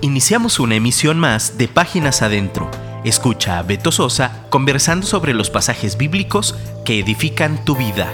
Iniciamos 0.00 0.60
una 0.60 0.76
emisión 0.76 1.18
más 1.18 1.58
de 1.58 1.66
Páginas 1.66 2.22
Adentro. 2.22 2.70
Escucha 3.04 3.58
a 3.58 3.64
Beto 3.64 3.90
Sosa 3.90 4.46
conversando 4.48 5.04
sobre 5.04 5.34
los 5.34 5.50
pasajes 5.50 5.98
bíblicos 5.98 6.54
que 6.84 7.00
edifican 7.00 7.64
tu 7.64 7.74
vida. 7.74 8.08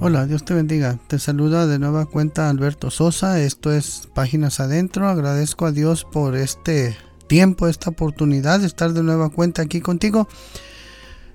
Hola, 0.00 0.24
Dios 0.24 0.42
te 0.46 0.54
bendiga. 0.54 0.98
Te 1.06 1.18
saluda 1.18 1.66
de 1.66 1.78
nueva 1.78 2.06
cuenta 2.06 2.48
Alberto 2.48 2.90
Sosa. 2.90 3.38
Esto 3.38 3.74
es 3.74 4.08
Páginas 4.14 4.58
Adentro. 4.58 5.06
Agradezco 5.06 5.66
a 5.66 5.72
Dios 5.72 6.06
por 6.10 6.34
este 6.34 6.96
tiempo, 7.26 7.68
esta 7.68 7.90
oportunidad 7.90 8.60
de 8.60 8.66
estar 8.66 8.94
de 8.94 9.02
nueva 9.02 9.28
cuenta 9.28 9.60
aquí 9.60 9.82
contigo. 9.82 10.28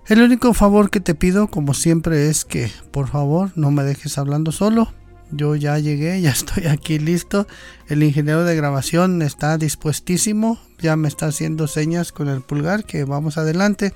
El 0.08 0.24
único 0.24 0.56
favor 0.56 0.90
que 0.90 1.02
te 1.02 1.14
pido, 1.14 1.50
como 1.50 1.76
siempre, 1.76 2.30
es 2.30 2.46
que 2.46 2.72
por 2.90 3.10
favor 3.10 3.52
no 3.54 3.70
me 3.70 3.84
dejes 3.84 4.18
hablando 4.18 4.52
solo 4.52 4.92
yo 5.32 5.56
ya 5.56 5.80
llegué, 5.80 6.22
ya 6.22 6.32
estoy 6.32 6.68
aquí 6.68 7.00
listo. 7.00 7.48
El 7.88 8.04
ingeniero 8.04 8.44
de 8.44 8.56
grabación 8.56 9.22
está 9.22 9.58
dispuestísimo, 9.58 10.60
ya 10.80 10.96
me 10.96 11.08
está 11.08 11.28
haciendo 11.28 11.68
señas 11.68 12.12
con 12.12 12.28
el 12.30 12.42
pulgar 12.42 12.84
que 12.84 13.04
vamos 13.04 13.38
adelante. 13.38 13.94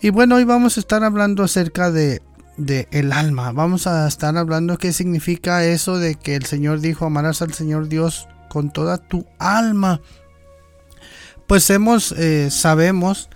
Y 0.00 0.10
bueno, 0.10 0.36
hoy 0.36 0.44
vamos 0.44 0.76
a 0.76 0.80
estar 0.80 1.02
hablando 1.04 1.44
acerca 1.44 1.90
de, 1.90 2.20
el 2.90 3.12
alma. 3.12 3.52
Vamos 3.52 3.86
a 3.86 4.06
estar 4.06 4.36
hablando 4.36 4.78
qué 4.78 4.92
significa 4.92 5.64
eso 5.64 5.98
de 5.98 6.14
que 6.14 6.36
el 6.36 6.44
Señor 6.44 6.80
dijo 6.80 7.06
amarás 7.06 7.42
al 7.42 7.52
Señor 7.52 7.88
Dios 7.88 8.28
con 8.48 8.72
toda 8.72 8.98
tu 8.98 9.26
alma. 9.38 10.00
Pues 11.46 11.68
hemos, 11.70 12.12
eh, 12.12 12.50
sabemos 12.50 13.28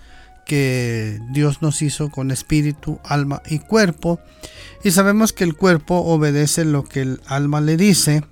que 0.49 1.21
Dios 1.29 1.61
nos 1.61 1.83
hizo 1.83 2.09
con 2.09 2.31
espíritu, 2.31 2.99
alma 3.03 3.43
y 3.47 3.59
cuerpo. 3.59 4.19
Y 4.83 4.89
sabemos 4.89 5.31
que 5.31 5.43
el 5.43 5.53
cuerpo 5.53 5.97
obedece 5.97 6.65
lo 6.65 6.83
que 6.83 7.01
el 7.01 7.21
alma 7.27 7.61
le 7.61 7.77
dice. 7.77 8.23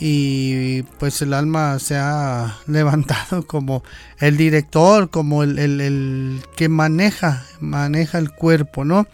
Y 0.00 0.82
pues 0.98 1.22
el 1.22 1.32
alma 1.32 1.78
se 1.78 1.94
ha 1.94 2.58
levantado 2.66 3.46
como 3.46 3.84
el 4.18 4.36
director, 4.36 5.10
como 5.10 5.44
el, 5.44 6.42
que 6.56 6.68
maneja, 6.68 7.46
maneja 7.60 8.18
el 8.18 8.32
cuerpo, 8.32 8.84
¿no? 8.84 9.06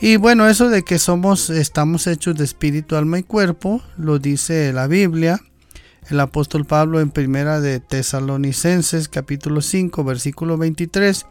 Y 0.00 0.16
bueno, 0.16 0.48
eso 0.48 0.68
de 0.68 0.84
que 0.84 1.00
somos, 1.00 1.50
estamos 1.50 2.06
hechos 2.06 2.36
de 2.36 2.44
espíritu, 2.44 2.94
alma 2.94 3.18
y 3.18 3.24
cuerpo, 3.24 3.82
lo 3.98 4.20
dice 4.20 4.72
la 4.72 4.86
Biblia. 4.86 5.40
El 6.08 6.20
apóstol 6.20 6.64
Pablo 6.64 7.00
en 7.00 7.10
primera 7.10 7.60
de 7.60 7.80
Tesalonicenses 7.80 9.08
capítulo 9.08 9.60
5 9.60 10.02
versículo 10.02 10.56
23 10.56 11.26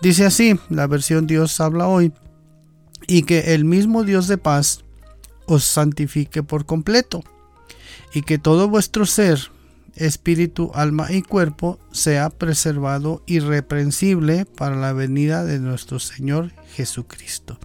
Dice 0.00 0.26
así, 0.26 0.58
la 0.68 0.86
versión 0.86 1.26
Dios 1.26 1.60
habla 1.60 1.88
hoy, 1.88 2.12
y 3.06 3.22
que 3.22 3.54
el 3.54 3.64
mismo 3.64 4.04
Dios 4.04 4.28
de 4.28 4.38
paz 4.38 4.84
os 5.46 5.64
santifique 5.64 6.42
por 6.42 6.66
completo, 6.66 7.22
y 8.12 8.22
que 8.22 8.38
todo 8.38 8.68
vuestro 8.68 9.06
ser, 9.06 9.50
espíritu, 9.94 10.70
alma 10.74 11.10
y 11.10 11.22
cuerpo 11.22 11.78
sea 11.92 12.28
preservado 12.28 13.22
irreprensible 13.26 14.44
para 14.44 14.76
la 14.76 14.92
venida 14.92 15.44
de 15.44 15.58
nuestro 15.60 15.98
Señor 15.98 16.52
Jesucristo. 16.74 17.58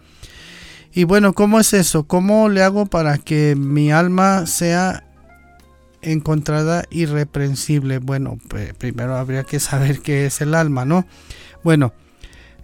Y 0.94 1.04
bueno, 1.04 1.34
¿cómo 1.34 1.60
es 1.60 1.74
eso? 1.74 2.04
¿Cómo 2.04 2.48
le 2.50 2.64
hago 2.64 2.86
para 2.86 3.18
que 3.18 3.56
mi 3.58 3.92
alma 3.92 4.46
sea 4.46 5.06
encontrada 6.02 6.84
irreprensible? 6.90 8.00
Bueno, 8.00 8.40
primero 8.78 9.16
habría 9.16 9.44
que 9.44 9.60
saber 9.60 10.00
qué 10.00 10.26
es 10.26 10.42
el 10.42 10.56
alma, 10.56 10.86
¿no? 10.86 11.06
Bueno, 11.64 11.94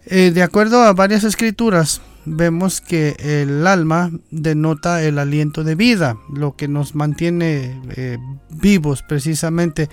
eh, 0.05 0.31
de 0.31 0.43
acuerdo 0.43 0.81
a 0.83 0.93
varias 0.93 1.23
escrituras, 1.23 2.01
vemos 2.25 2.81
que 2.81 3.15
el 3.19 3.65
alma 3.67 4.11
denota 4.31 5.03
el 5.03 5.19
aliento 5.19 5.63
de 5.63 5.75
vida, 5.75 6.17
lo 6.33 6.55
que 6.55 6.67
nos 6.67 6.95
mantiene 6.95 7.81
eh, 7.95 8.17
vivos 8.49 9.03
precisamente. 9.03 9.89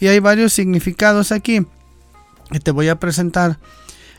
Y 0.00 0.08
hay 0.08 0.18
varios 0.18 0.52
significados 0.52 1.32
aquí 1.32 1.66
que 2.50 2.60
te 2.60 2.70
voy 2.70 2.88
a 2.88 3.00
presentar. 3.00 3.58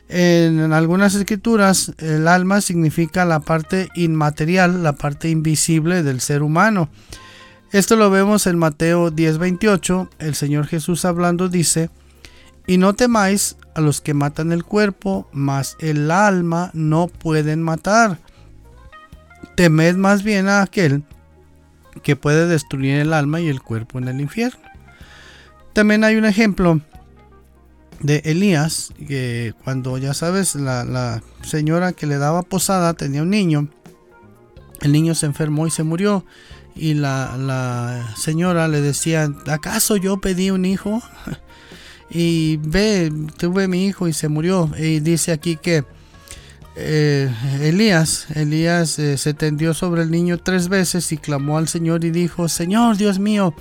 En 0.10 0.72
algunas 0.72 1.16
escrituras, 1.16 1.94
el 1.98 2.28
alma 2.28 2.62
significa 2.62 3.26
la 3.26 3.42
parte 3.42 3.90
inmaterial, 3.96 4.82
la 4.82 4.94
parte 4.94 5.30
invisible 5.30 6.04
del 6.04 6.22
ser 6.22 6.44
humano. 6.44 6.90
Esto 7.72 7.96
lo 7.96 8.10
vemos 8.10 8.48
en 8.48 8.58
Mateo 8.58 9.12
10:28. 9.12 10.10
El 10.20 10.36
Señor 10.36 10.68
Jesús 10.68 11.06
hablando 11.06 11.50
dice, 11.50 11.90
y 12.66 12.78
no 12.78 12.94
temáis 12.94 13.56
a 13.76 13.82
los 13.82 14.02
que 14.02 14.14
matan 14.14 14.52
el 14.52 14.64
cuerpo, 14.64 15.28
mas 15.32 15.78
el 15.80 16.12
alma 16.12 16.72
no 16.74 17.08
pueden 17.08 17.64
matar. 17.64 18.20
Temed 19.56 19.96
más 19.96 20.24
bien 20.24 20.48
a 20.48 20.62
aquel 20.62 21.04
que 22.04 22.16
puede 22.16 22.48
destruir 22.48 23.00
el 23.00 23.14
alma 23.14 23.42
y 23.42 23.48
el 23.48 23.62
cuerpo 23.62 23.98
en 23.98 24.08
el 24.08 24.22
infierno. 24.22 24.60
También 25.74 26.04
hay 26.04 26.16
un 26.16 26.26
ejemplo 26.26 26.82
de 28.00 28.22
Elías, 28.26 28.94
que 29.08 29.54
cuando 29.64 29.98
ya 29.98 30.14
sabes, 30.14 30.56
la, 30.56 31.22
señora 31.42 31.94
que 31.94 32.08
le 32.08 32.18
daba 32.18 32.44
posada 32.44 32.94
tenía 32.94 33.24
un 33.24 33.30
niño, 33.30 33.70
el 34.82 34.92
niño 34.92 35.16
se 35.16 35.26
enfermó 35.26 35.68
y 35.68 35.72
se 35.72 35.84
murió. 35.84 36.26
Y 36.78 36.94
la, 36.94 37.36
la 37.38 38.14
señora 38.16 38.68
le 38.68 38.82
decía, 38.82 39.32
¿acaso 39.48 39.98
yo 39.98 40.18
pedí 40.18 40.52
un 40.52 40.66
hijo? 40.66 41.02
y 42.10 42.58
ve, 42.58 43.12
tuve 43.38 43.68
mi 43.68 43.86
hijo 43.86 44.08
y 44.08 44.14
se 44.14 44.28
murió. 44.28 44.72
Y 44.78 45.00
dice 45.00 45.32
aquí 45.32 45.58
que 45.58 45.84
eh, 46.76 47.34
Elías, 47.62 48.28
Elías 48.36 49.00
eh, 49.00 49.18
se 49.18 49.34
tendió 49.34 49.74
sobre 49.74 50.04
el 50.04 50.12
niño 50.12 50.38
tres 50.38 50.70
veces 50.70 51.12
y 51.12 51.18
clamó 51.18 51.58
al 51.58 51.68
Señor 51.68 52.06
y 52.06 52.12
dijo, 52.12 52.48
Señor 52.48 52.98
Dios 52.98 53.18
mío, 53.18 53.56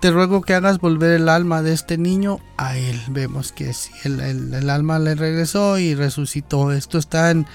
te 0.00 0.10
ruego 0.10 0.42
que 0.42 0.54
hagas 0.54 0.78
volver 0.78 1.12
el 1.12 1.28
alma 1.28 1.62
de 1.62 1.72
este 1.72 1.98
niño 1.98 2.40
a 2.56 2.76
él. 2.76 3.00
Vemos 3.10 3.52
que 3.52 3.72
sí, 3.72 3.90
el, 4.02 4.20
el 4.52 4.70
alma 4.70 4.98
le 4.98 5.14
regresó 5.14 5.78
y 5.78 5.94
resucitó. 5.94 6.72
Esto 6.72 6.98
está 6.98 7.30
en 7.30 7.46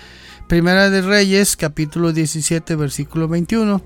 Primera 0.48 0.90
de 0.90 1.02
Reyes, 1.02 1.58
capítulo 1.58 2.14
17, 2.14 2.76
versículo 2.76 3.28
21. 3.28 3.82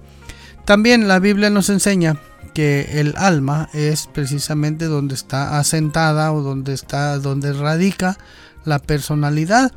También 0.68 1.08
la 1.08 1.20
Biblia 1.20 1.50
nos 1.50 1.70
enseña 1.70 2.20
que 2.54 3.00
el 3.00 3.14
alma 3.16 3.70
es 3.72 4.08
precisamente 4.08 4.84
donde 4.84 5.16
está 5.16 5.60
asentada 5.60 6.34
o 6.34 6.42
donde 6.42 6.74
está 6.74 7.20
donde 7.20 7.54
radica 7.54 8.18
la 8.66 8.80
personalidad. 8.80 9.72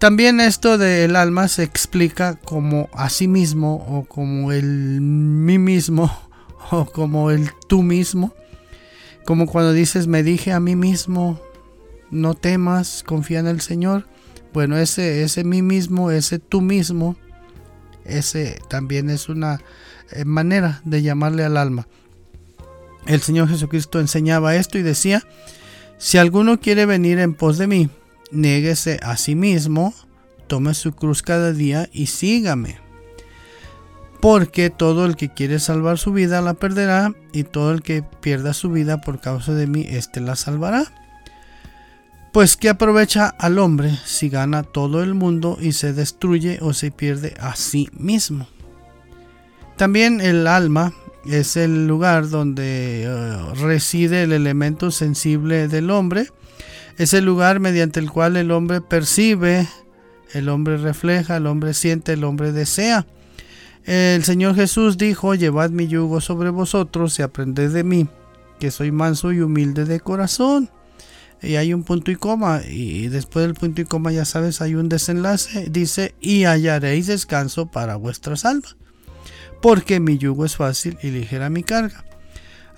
También 0.00 0.40
esto 0.40 0.78
del 0.78 1.14
alma 1.14 1.46
se 1.46 1.62
explica 1.62 2.34
como 2.34 2.90
a 2.92 3.08
sí 3.08 3.28
mismo 3.28 3.86
o 3.88 4.04
como 4.04 4.50
el 4.50 5.00
mí 5.00 5.60
mismo 5.60 6.10
o 6.72 6.86
como 6.86 7.30
el 7.30 7.52
tú 7.68 7.84
mismo. 7.84 8.34
Como 9.26 9.46
cuando 9.46 9.72
dices 9.72 10.08
me 10.08 10.24
dije 10.24 10.50
a 10.50 10.58
mí 10.58 10.74
mismo 10.74 11.40
no 12.10 12.34
temas, 12.34 13.04
confía 13.06 13.38
en 13.38 13.46
el 13.46 13.60
Señor. 13.60 14.08
Bueno, 14.52 14.76
ese 14.76 15.22
ese 15.22 15.44
mí 15.44 15.62
mismo, 15.62 16.10
ese 16.10 16.40
tú 16.40 16.62
mismo, 16.62 17.14
ese 18.04 18.58
también 18.68 19.08
es 19.08 19.28
una 19.28 19.60
manera 20.24 20.80
de 20.84 21.02
llamarle 21.02 21.44
al 21.44 21.56
alma. 21.56 21.86
El 23.06 23.20
Señor 23.20 23.48
Jesucristo 23.48 24.00
enseñaba 24.00 24.56
esto 24.56 24.78
y 24.78 24.82
decía, 24.82 25.22
si 25.98 26.18
alguno 26.18 26.60
quiere 26.60 26.86
venir 26.86 27.18
en 27.18 27.34
pos 27.34 27.56
de 27.58 27.66
mí, 27.66 27.88
néguese 28.30 28.98
a 29.02 29.16
sí 29.16 29.34
mismo, 29.34 29.94
tome 30.46 30.74
su 30.74 30.92
cruz 30.92 31.22
cada 31.22 31.52
día 31.52 31.88
y 31.92 32.06
sígame. 32.06 32.78
Porque 34.20 34.70
todo 34.70 35.06
el 35.06 35.16
que 35.16 35.32
quiere 35.32 35.58
salvar 35.58 35.98
su 35.98 36.12
vida 36.12 36.40
la 36.40 36.54
perderá, 36.54 37.14
y 37.32 37.44
todo 37.44 37.72
el 37.72 37.82
que 37.82 38.02
pierda 38.02 38.54
su 38.54 38.70
vida 38.70 39.00
por 39.00 39.20
causa 39.20 39.52
de 39.52 39.66
mí, 39.66 39.86
éste 39.88 40.20
la 40.20 40.36
salvará. 40.36 40.92
Pues 42.32 42.56
¿qué 42.56 42.68
aprovecha 42.68 43.28
al 43.28 43.58
hombre 43.58 43.98
si 44.04 44.28
gana 44.28 44.62
todo 44.62 45.02
el 45.02 45.14
mundo 45.14 45.56
y 45.60 45.72
se 45.72 45.92
destruye 45.92 46.58
o 46.60 46.74
se 46.74 46.90
pierde 46.90 47.34
a 47.40 47.56
sí 47.56 47.88
mismo? 47.92 48.48
También 49.76 50.22
el 50.22 50.46
alma 50.46 50.94
es 51.26 51.56
el 51.56 51.86
lugar 51.86 52.30
donde 52.30 53.02
eh, 53.02 53.54
reside 53.56 54.22
el 54.22 54.32
elemento 54.32 54.90
sensible 54.90 55.68
del 55.68 55.90
hombre. 55.90 56.30
Es 56.96 57.12
el 57.12 57.26
lugar 57.26 57.60
mediante 57.60 58.00
el 58.00 58.10
cual 58.10 58.38
el 58.38 58.52
hombre 58.52 58.80
percibe, 58.80 59.68
el 60.32 60.48
hombre 60.48 60.78
refleja, 60.78 61.36
el 61.36 61.46
hombre 61.46 61.74
siente, 61.74 62.14
el 62.14 62.24
hombre 62.24 62.52
desea. 62.52 63.06
El 63.84 64.24
Señor 64.24 64.54
Jesús 64.54 64.96
dijo, 64.96 65.34
llevad 65.34 65.70
mi 65.70 65.88
yugo 65.88 66.22
sobre 66.22 66.48
vosotros 66.48 67.18
y 67.18 67.22
aprended 67.22 67.70
de 67.70 67.84
mí, 67.84 68.08
que 68.58 68.70
soy 68.70 68.92
manso 68.92 69.30
y 69.30 69.42
humilde 69.42 69.84
de 69.84 70.00
corazón. 70.00 70.70
Y 71.42 71.56
hay 71.56 71.74
un 71.74 71.84
punto 71.84 72.10
y 72.10 72.16
coma, 72.16 72.62
y 72.66 73.08
después 73.08 73.44
del 73.44 73.54
punto 73.54 73.82
y 73.82 73.84
coma 73.84 74.10
ya 74.10 74.24
sabes, 74.24 74.62
hay 74.62 74.74
un 74.74 74.88
desenlace, 74.88 75.68
dice, 75.70 76.14
y 76.18 76.44
hallaréis 76.44 77.08
descanso 77.08 77.66
para 77.66 77.96
vuestras 77.96 78.46
almas 78.46 78.76
porque 79.60 80.00
mi 80.00 80.18
yugo 80.18 80.44
es 80.44 80.56
fácil 80.56 80.98
y 81.02 81.10
ligera 81.10 81.50
mi 81.50 81.62
carga. 81.62 82.04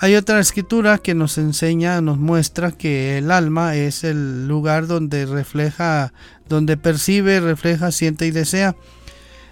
Hay 0.00 0.14
otra 0.14 0.38
escritura 0.38 0.98
que 0.98 1.14
nos 1.14 1.38
enseña, 1.38 2.00
nos 2.00 2.18
muestra 2.18 2.70
que 2.70 3.18
el 3.18 3.32
alma 3.32 3.74
es 3.74 4.04
el 4.04 4.46
lugar 4.46 4.86
donde 4.86 5.26
refleja, 5.26 6.12
donde 6.48 6.76
percibe, 6.76 7.40
refleja, 7.40 7.90
siente 7.90 8.26
y 8.26 8.30
desea. 8.30 8.76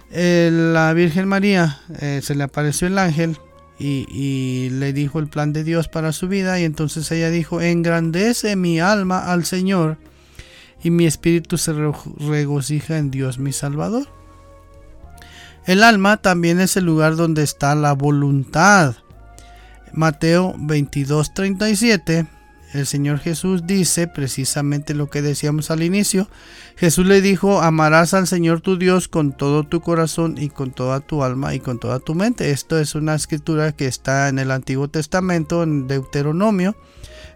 Eh, 0.09 0.49
la 0.53 0.93
Virgen 0.93 1.27
María 1.27 1.81
eh, 1.99 2.21
se 2.23 2.33
le 2.33 2.43
apareció 2.43 2.87
el 2.87 2.97
ángel 2.97 3.37
y, 3.77 4.69
le 4.71 4.93
dijo 4.93 5.19
el 5.19 5.27
plan 5.27 5.53
de 5.53 5.63
Dios 5.63 5.89
para 5.89 6.13
su 6.13 6.27
vida 6.27 6.59
y 6.59 6.63
entonces 6.63 7.11
ella 7.11 7.29
dijo, 7.29 7.61
engrandece 7.61 8.55
mi 8.55 8.79
alma 8.79 9.31
al 9.31 9.45
Señor 9.45 9.97
y 10.81 10.91
mi 10.91 11.05
espíritu 11.05 11.57
se 11.57 11.73
regocija 11.73 12.97
en 12.97 13.11
Dios 13.11 13.37
mi 13.37 13.51
Salvador. 13.51 14.16
El 15.67 15.83
alma 15.83 16.17
también 16.17 16.59
es 16.59 16.77
el 16.77 16.85
lugar 16.85 17.15
donde 17.15 17.43
está 17.43 17.75
la 17.75 17.93
voluntad. 17.93 18.95
Mateo 19.93 20.55
22:37 20.57 22.27
el 22.73 22.85
Señor 22.85 23.19
Jesús 23.19 23.65
dice 23.65 24.07
precisamente 24.07 24.93
lo 24.93 25.09
que 25.09 25.21
decíamos 25.21 25.71
al 25.71 25.83
inicio. 25.83 26.27
Jesús 26.75 27.05
le 27.05 27.21
dijo, 27.21 27.61
amarás 27.61 28.13
al 28.13 28.27
Señor 28.27 28.61
tu 28.61 28.77
Dios 28.77 29.07
con 29.07 29.31
todo 29.31 29.63
tu 29.63 29.79
corazón 29.81 30.35
y 30.37 30.49
con 30.49 30.71
toda 30.71 30.99
tu 30.99 31.23
alma 31.23 31.55
y 31.55 31.59
con 31.59 31.79
toda 31.79 31.99
tu 31.99 32.13
mente. 32.13 32.51
Esto 32.51 32.77
es 32.77 32.93
una 32.93 33.15
escritura 33.15 33.71
que 33.71 33.87
está 33.87 34.27
en 34.27 34.37
el 34.37 34.51
Antiguo 34.51 34.89
Testamento, 34.89 35.63
en 35.63 35.87
Deuteronomio, 35.87 36.75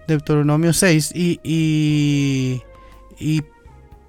Deuteronomio 0.07 0.74
6, 0.74 1.13
y, 1.16 1.39
y, 1.44 3.42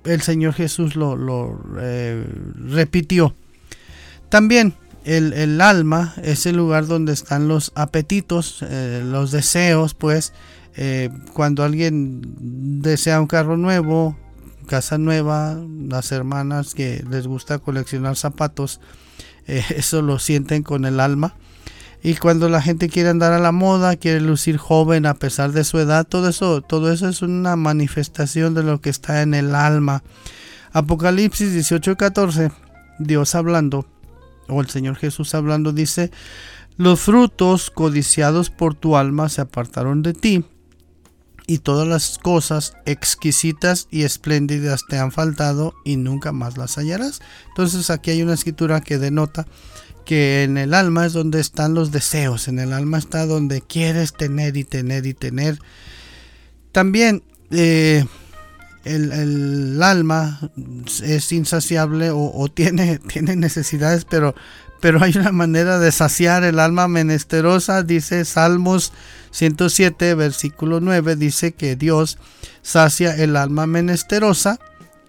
el 0.04 0.20
Señor 0.22 0.54
Jesús 0.54 0.96
lo, 0.96 1.60
eh, 1.78 2.26
repitió. 2.56 3.36
También 4.32 4.72
el, 5.04 5.60
alma 5.60 6.14
es 6.22 6.46
el 6.46 6.56
lugar 6.56 6.86
donde 6.86 7.12
están 7.12 7.48
los 7.48 7.70
apetitos, 7.74 8.64
eh, 8.66 9.02
los 9.04 9.30
deseos, 9.30 9.92
pues, 9.92 10.32
eh, 10.74 11.10
cuando 11.34 11.62
alguien 11.64 12.22
desea 12.80 13.20
un 13.20 13.26
carro 13.26 13.58
nuevo, 13.58 14.16
casa 14.66 14.96
nueva, 14.96 15.60
las 15.86 16.12
hermanas 16.12 16.72
que 16.72 17.04
les 17.10 17.26
gusta 17.26 17.58
coleccionar 17.58 18.16
zapatos, 18.16 18.80
eh, 19.48 19.62
eso 19.76 20.00
lo 20.00 20.18
sienten 20.18 20.62
con 20.62 20.86
el 20.86 20.98
alma. 21.00 21.34
Y 22.02 22.14
cuando 22.14 22.48
la 22.48 22.62
gente 22.62 22.88
quiere 22.88 23.10
andar 23.10 23.34
a 23.34 23.38
la 23.38 23.52
moda, 23.52 23.96
quiere 23.96 24.22
lucir 24.22 24.56
joven 24.56 25.04
a 25.04 25.12
pesar 25.12 25.52
de 25.52 25.64
su 25.64 25.78
edad, 25.78 26.06
todo 26.06 26.30
eso, 26.30 26.62
todo 26.62 26.90
eso 26.90 27.06
es 27.06 27.20
una 27.20 27.56
manifestación 27.56 28.54
de 28.54 28.62
lo 28.62 28.80
que 28.80 28.88
está 28.88 29.20
en 29.20 29.34
el 29.34 29.54
alma. 29.54 30.02
Apocalipsis 30.72 31.52
18:14, 31.52 32.50
Dios 32.98 33.34
hablando, 33.34 33.91
o 34.52 34.60
el 34.60 34.68
Señor 34.68 34.96
Jesús 34.96 35.34
hablando, 35.34 35.72
dice, 35.72 36.10
los 36.76 37.00
frutos 37.00 37.70
codiciados 37.70 38.50
por 38.50 38.74
tu 38.74 38.96
alma 38.96 39.28
se 39.28 39.40
apartaron 39.40 40.02
de 40.02 40.14
ti 40.14 40.44
y 41.46 41.58
todas 41.58 41.86
las 41.86 42.18
cosas 42.18 42.76
exquisitas 42.86 43.88
y 43.90 44.04
espléndidas 44.04 44.84
te 44.88 44.98
han 44.98 45.12
faltado 45.12 45.74
y 45.84 45.96
nunca 45.96 46.32
más 46.32 46.56
las 46.56 46.78
hallarás. 46.78 47.20
Entonces 47.48 47.90
aquí 47.90 48.10
hay 48.10 48.22
una 48.22 48.34
escritura 48.34 48.80
que 48.80 48.98
denota 48.98 49.46
que 50.04 50.42
en 50.44 50.58
el 50.58 50.74
alma 50.74 51.06
es 51.06 51.12
donde 51.12 51.40
están 51.40 51.74
los 51.74 51.92
deseos, 51.92 52.48
en 52.48 52.58
el 52.58 52.72
alma 52.72 52.98
está 52.98 53.26
donde 53.26 53.60
quieres 53.60 54.14
tener 54.14 54.56
y 54.56 54.64
tener 54.64 55.06
y 55.06 55.14
tener. 55.14 55.58
También 56.72 57.22
eh, 57.50 58.04
el, 58.84 59.80
alma 59.82 60.40
es 61.02 61.32
insaciable 61.32 62.10
o, 62.12 62.48
tiene, 62.52 62.98
tiene 63.08 63.36
necesidades, 63.36 64.04
pero, 64.04 64.34
pero 64.80 65.02
hay 65.02 65.12
una 65.16 65.32
manera 65.32 65.78
de 65.78 65.92
saciar 65.92 66.44
el 66.44 66.58
alma 66.58 66.88
menesterosa, 66.88 67.82
dice 67.82 68.24
Salmos 68.24 68.92
107, 69.30 70.14
versículo 70.14 70.80
9, 70.80 71.16
dice 71.16 71.52
que 71.52 71.76
Dios 71.76 72.18
sacia 72.62 73.16
el 73.16 73.36
alma 73.36 73.66
menesterosa 73.66 74.58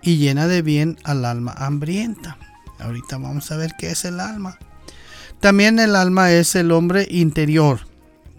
y 0.02 0.18
llena 0.18 0.48
de 0.48 0.62
bien 0.62 0.98
al 1.04 1.26
alma 1.26 1.54
hambrienta. 1.58 2.38
Ahorita 2.80 3.18
vamos 3.18 3.52
a 3.52 3.58
ver 3.58 3.72
qué 3.78 3.92
es 3.92 4.06
el 4.06 4.20
alma. 4.20 4.58
También 5.40 5.80
el 5.80 5.96
alma 5.96 6.32
es 6.32 6.56
el 6.56 6.72
hombre 6.72 7.08
interior 7.10 7.93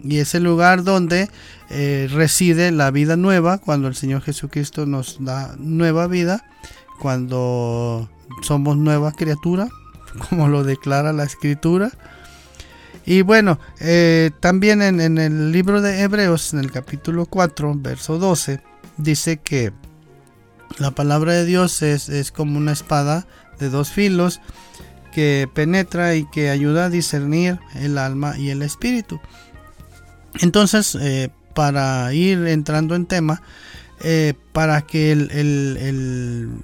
y 0.05 0.19
es 0.19 0.35
el 0.35 0.43
lugar 0.43 0.83
donde 0.83 1.29
eh, 1.69 2.07
reside 2.11 2.71
la 2.71 2.91
vida 2.91 3.15
nueva 3.15 3.57
cuando 3.57 3.87
el 3.87 3.95
Señor 3.95 4.21
Jesucristo 4.21 4.85
nos 4.85 5.23
da 5.23 5.55
nueva 5.57 6.07
vida, 6.07 6.45
cuando 6.99 8.09
somos 8.41 8.77
nueva 8.77 9.11
criatura, 9.11 9.67
como 10.29 10.47
lo 10.47 10.63
declara 10.63 11.13
la 11.13 11.23
escritura. 11.23 11.91
Y 13.05 13.21
bueno, 13.21 13.59
eh, 13.79 14.31
también 14.39 14.81
en, 14.81 14.99
el 14.99 15.51
libro 15.51 15.81
de 15.81 16.01
Hebreos, 16.01 16.53
en 16.53 16.59
el 16.59 16.71
capítulo 16.71 17.25
4, 17.27 17.73
verso 17.77 18.17
12, 18.17 18.61
dice 18.97 19.37
que 19.37 19.73
la 20.79 20.91
palabra 20.91 21.33
de 21.33 21.45
Dios 21.45 21.81
es, 21.83 22.09
es 22.09 22.31
como 22.31 22.57
una 22.57 22.71
espada 22.71 23.27
de 23.59 23.69
dos 23.69 23.91
filos 23.91 24.41
que 25.13 25.47
penetra 25.53 26.15
y 26.15 26.25
que 26.25 26.49
ayuda 26.49 26.85
a 26.85 26.89
discernir 26.89 27.59
el 27.75 27.97
alma 27.97 28.37
y 28.37 28.49
el 28.49 28.61
espíritu. 28.61 29.21
Entonces, 30.39 30.97
eh, 30.99 31.29
para 31.53 32.13
ir 32.13 32.45
entrando 32.47 32.95
en 32.95 33.05
tema, 33.05 33.41
eh, 34.01 34.33
para 34.51 34.81
que 34.81 35.11
el, 35.11 36.59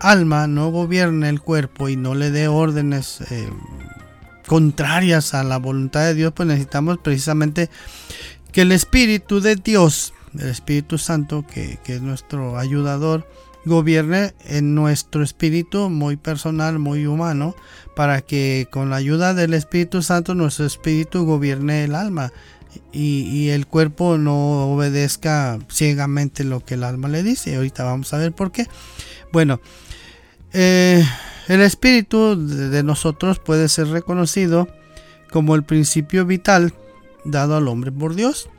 alma 0.00 0.46
no 0.46 0.70
gobierne 0.70 1.28
el 1.28 1.40
cuerpo 1.40 1.88
y 1.88 1.96
no 1.96 2.14
le 2.14 2.30
dé 2.30 2.46
órdenes 2.46 3.20
contrarias 4.46 5.34
a 5.34 5.44
la 5.44 5.58
voluntad 5.58 6.04
de 6.04 6.14
Dios, 6.14 6.32
pues 6.34 6.48
necesitamos 6.48 6.98
precisamente 6.98 7.70
que 8.50 8.62
el 8.62 8.72
Espíritu 8.72 9.40
de 9.40 9.54
Dios, 9.56 10.12
el 10.36 10.48
Espíritu 10.48 10.98
Santo, 10.98 11.44
que, 11.46 11.78
es 11.86 12.02
nuestro 12.02 12.58
ayudador, 12.58 13.28
gobierne 13.64 14.34
en 14.46 14.74
nuestro 14.74 15.22
espíritu 15.22 15.90
muy 15.90 16.16
personal, 16.16 16.78
muy 16.78 17.06
humano, 17.06 17.54
para 17.94 18.22
que 18.22 18.66
con 18.70 18.88
la 18.88 18.96
ayuda 18.96 19.34
del 19.34 19.52
Espíritu 19.52 20.02
Santo 20.02 20.34
nuestro 20.34 20.64
espíritu 20.64 21.24
gobierne 21.24 21.84
el 21.84 21.94
alma 21.94 22.32
y, 22.92 23.48
el 23.48 23.66
cuerpo 23.66 24.18
no 24.18 24.72
obedezca 24.72 25.58
ciegamente 25.70 26.44
lo 26.44 26.64
que 26.64 26.74
el 26.74 26.84
alma 26.84 27.08
le 27.08 27.22
dice. 27.22 27.56
Ahorita 27.56 27.84
vamos 27.84 28.12
a 28.12 28.18
ver 28.18 28.32
por 28.32 28.52
qué. 28.52 28.66
Bueno, 29.32 29.60
eh, 30.52 31.04
el 31.48 31.60
espíritu 31.60 32.36
de 32.36 32.82
nosotros 32.82 33.38
puede 33.38 33.68
ser 33.68 33.88
reconocido 33.88 34.68
como 35.30 35.54
el 35.54 35.64
principio 35.64 36.26
vital 36.26 36.74
dado 37.24 37.56
al 37.56 37.68
hombre 37.68 37.92
por 37.92 38.14
Dios. 38.14 38.50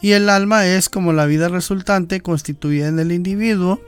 Y 0.00 0.12
el 0.12 0.30
alma 0.30 0.66
es 0.66 0.88
como 0.88 1.12
la 1.12 1.26
vida 1.26 1.48
resultante 1.48 2.20
constituida 2.20 2.88
en 2.88 2.98
el 2.98 3.12
individuo, 3.12 3.80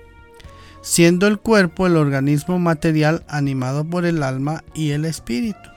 siendo 0.82 1.26
el 1.26 1.38
cuerpo 1.38 1.86
el 1.86 1.96
organismo 1.96 2.58
material 2.58 3.24
animado 3.28 3.84
por 3.84 4.04
el 4.04 4.22
alma 4.22 4.62
y 4.74 4.90
el 4.90 5.04
espíritu. 5.04 5.71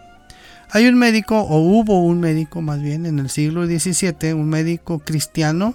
Hay 0.76 0.88
un 0.88 0.96
médico, 0.96 1.40
o 1.40 1.60
hubo 1.60 2.04
un 2.04 2.20
médico 2.20 2.62
más 2.62 2.82
bien 2.82 3.06
en 3.06 3.18
el 3.20 3.30
siglo 3.30 3.66
XVII, 3.66 4.34
un 4.34 4.50
médico 4.50 5.00
cristiano 5.00 5.74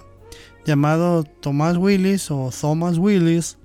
llamado 0.63 1.23
Thomas 1.23 1.75
Willis 1.77 2.29
o 2.29 2.51
Thomas 2.51 2.99
Willis, 2.99 3.57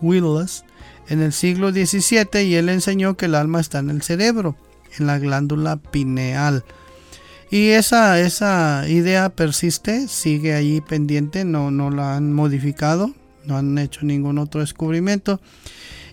Willis 0.00 0.64
en 1.08 1.22
el 1.22 1.32
siglo 1.32 1.70
XVII 1.70 2.42
y 2.42 2.56
él 2.56 2.68
enseñó 2.68 3.16
que 3.16 3.26
el 3.26 3.36
alma 3.36 3.60
está 3.60 3.78
en 3.78 3.90
el 3.90 4.02
cerebro, 4.02 4.56
en 4.98 5.06
la 5.06 5.20
glándula 5.20 5.76
pineal. 5.76 6.64
Y 7.52 7.68
esa, 7.68 8.18
esa 8.18 8.88
idea 8.88 9.28
persiste, 9.28 10.08
sigue 10.08 10.54
ahí 10.54 10.80
pendiente, 10.80 11.44
no, 11.44 11.70
no 11.70 11.90
la 11.90 12.16
han 12.16 12.32
modificado, 12.32 13.14
no 13.44 13.56
han 13.56 13.78
hecho 13.78 14.00
ningún 14.02 14.38
otro 14.38 14.60
descubrimiento. 14.60 15.40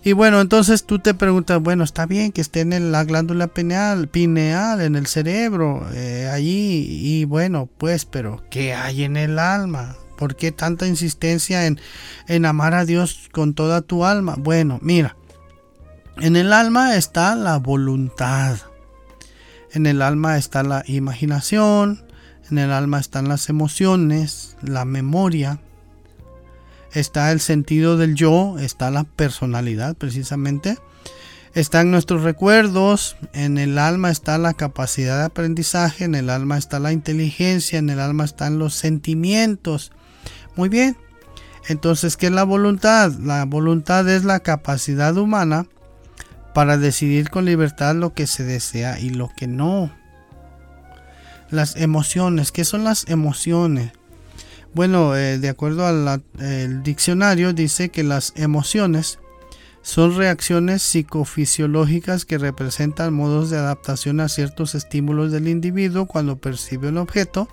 Y 0.07 0.13
bueno, 0.13 0.39
entonces 0.39 0.85
tú 0.85 0.99
te 0.99 1.13
preguntas, 1.13 1.61
bueno, 1.61 1.83
está 1.83 2.05
bien 2.05 2.31
que 2.31 2.39
esté 2.39 2.61
en 2.61 2.93
la 2.93 3.03
glándula 3.03 3.47
pineal, 3.47 4.07
pineal 4.07 4.79
en 4.79 4.95
el 4.95 5.05
cerebro, 5.05 5.85
eh, 5.93 6.29
allí, 6.31 6.87
y 6.87 7.25
bueno, 7.25 7.67
pues, 7.77 8.05
pero 8.05 8.41
¿qué 8.49 8.73
hay 8.73 9.03
en 9.03 9.17
el 9.17 9.37
alma? 9.37 9.97
¿Por 10.17 10.37
qué 10.37 10.53
tanta 10.53 10.87
insistencia 10.87 11.65
en, 11.65 12.45
amar 12.45 12.73
a 12.73 12.85
Dios 12.85 13.27
con 13.33 13.53
toda 13.53 13.81
tu 13.81 14.05
alma? 14.05 14.35
Bueno, 14.37 14.79
mira, 14.81 15.17
en 16.21 16.37
el 16.37 16.53
alma 16.53 16.95
está 16.95 17.35
la 17.35 17.57
voluntad. 17.57 18.59
En 19.73 19.87
el 19.87 20.01
alma 20.01 20.37
está 20.37 20.63
la 20.63 20.85
imaginación, 20.87 22.05
en 22.49 22.59
el 22.59 22.71
alma 22.71 23.01
están 23.01 23.27
las 23.27 23.49
emociones, 23.49 24.55
la 24.61 24.85
memoria, 24.85 25.59
está 26.99 27.31
el 27.31 27.39
sentido 27.39 27.97
del 27.97 28.15
yo, 28.15 28.57
está 28.59 28.89
la 28.89 29.03
personalidad 29.03 29.95
precisamente, 29.95 30.77
están 31.53 31.91
nuestros 31.91 32.23
recuerdos, 32.23 33.17
en 33.33 33.57
el 33.57 33.77
alma 33.77 34.09
está 34.09 34.37
la 34.37 34.53
capacidad 34.53 35.19
de 35.19 35.25
aprendizaje, 35.25 36.05
en 36.05 36.15
el 36.15 36.29
alma 36.29 36.57
está 36.57 36.79
la 36.79 36.91
inteligencia, 36.91 37.79
en 37.79 37.89
el 37.89 37.99
alma 37.99 38.25
están 38.25 38.59
los 38.59 38.73
sentimientos, 38.73 39.91
muy 40.55 40.69
bien. 40.69 40.97
Entonces, 41.67 42.17
¿qué 42.17 42.27
es 42.27 42.31
la 42.31 42.43
voluntad? 42.43 43.11
La 43.19 43.45
voluntad 43.45 44.07
es 44.09 44.23
la 44.23 44.39
capacidad 44.39 45.15
humana 45.17 45.65
para 46.53 46.77
decidir 46.77 47.29
con 47.29 47.45
libertad 47.45 47.95
lo 47.95 48.13
que 48.13 48.25
se 48.25 48.43
desea 48.43 48.99
y 48.99 49.09
lo 49.11 49.29
que 49.35 49.47
no. 49.47 49.91
Las 51.49 51.75
emociones, 51.75 52.51
¿qué 52.51 52.65
son 52.65 52.83
las 52.83 53.07
emociones? 53.07 53.91
Bueno, 54.77 55.15
eh, 55.15 55.39
de 55.39 55.49
acuerdo 55.49 55.87
al 55.87 56.83
diccionario 56.83 57.51
dice 57.51 57.89
que 57.89 58.03
las 58.03 58.33
emociones 58.35 59.17
son 59.81 60.15
reacciones 60.15 60.83
psicofisiológicas 60.83 62.25
que 62.25 62.37
representan 62.37 63.11
modos 63.11 63.49
de 63.49 63.57
adaptación 63.57 64.19
a 64.19 64.29
ciertos 64.29 64.75
estímulos 64.75 65.31
del 65.31 65.47
individuo 65.47 66.05
cuando 66.05 66.37
percibe 66.37 66.89
un 66.89 66.99
objeto, 66.99 67.47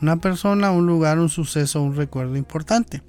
una 0.00 0.22
persona, 0.22 0.70
un 0.70 0.86
lugar, 0.86 1.18
un 1.18 1.28
suceso, 1.28 1.82
un 1.82 1.94
recuerdo 1.94 2.38
importante. 2.38 3.02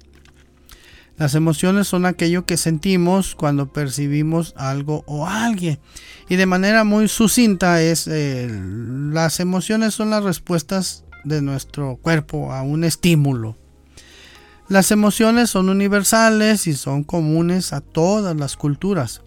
Las 1.16 1.34
emociones 1.34 1.88
son 1.88 2.04
aquello 2.04 2.44
que 2.44 2.58
sentimos 2.58 3.34
cuando 3.34 3.72
percibimos 3.72 4.52
algo 4.58 5.02
o 5.06 5.26
alguien. 5.26 5.78
Y 6.28 6.36
de 6.36 6.44
manera 6.44 6.84
muy 6.84 7.08
sucinta 7.08 7.80
es, 7.80 8.06
eh, 8.06 8.50
las 8.50 9.40
emociones 9.40 9.94
son 9.94 10.10
las 10.10 10.24
respuestas 10.24 11.04
de 11.24 11.42
nuestro 11.42 11.96
cuerpo 11.96 12.52
a 12.52 12.62
un 12.62 12.84
estímulo. 12.84 13.56
Las 14.68 14.92
emociones 14.92 15.50
son 15.50 15.68
universales 15.68 16.66
y 16.66 16.74
son 16.74 17.02
comunes 17.02 17.72
a 17.72 17.80
todas 17.80 18.36
las 18.36 18.56
culturas. 18.56 19.22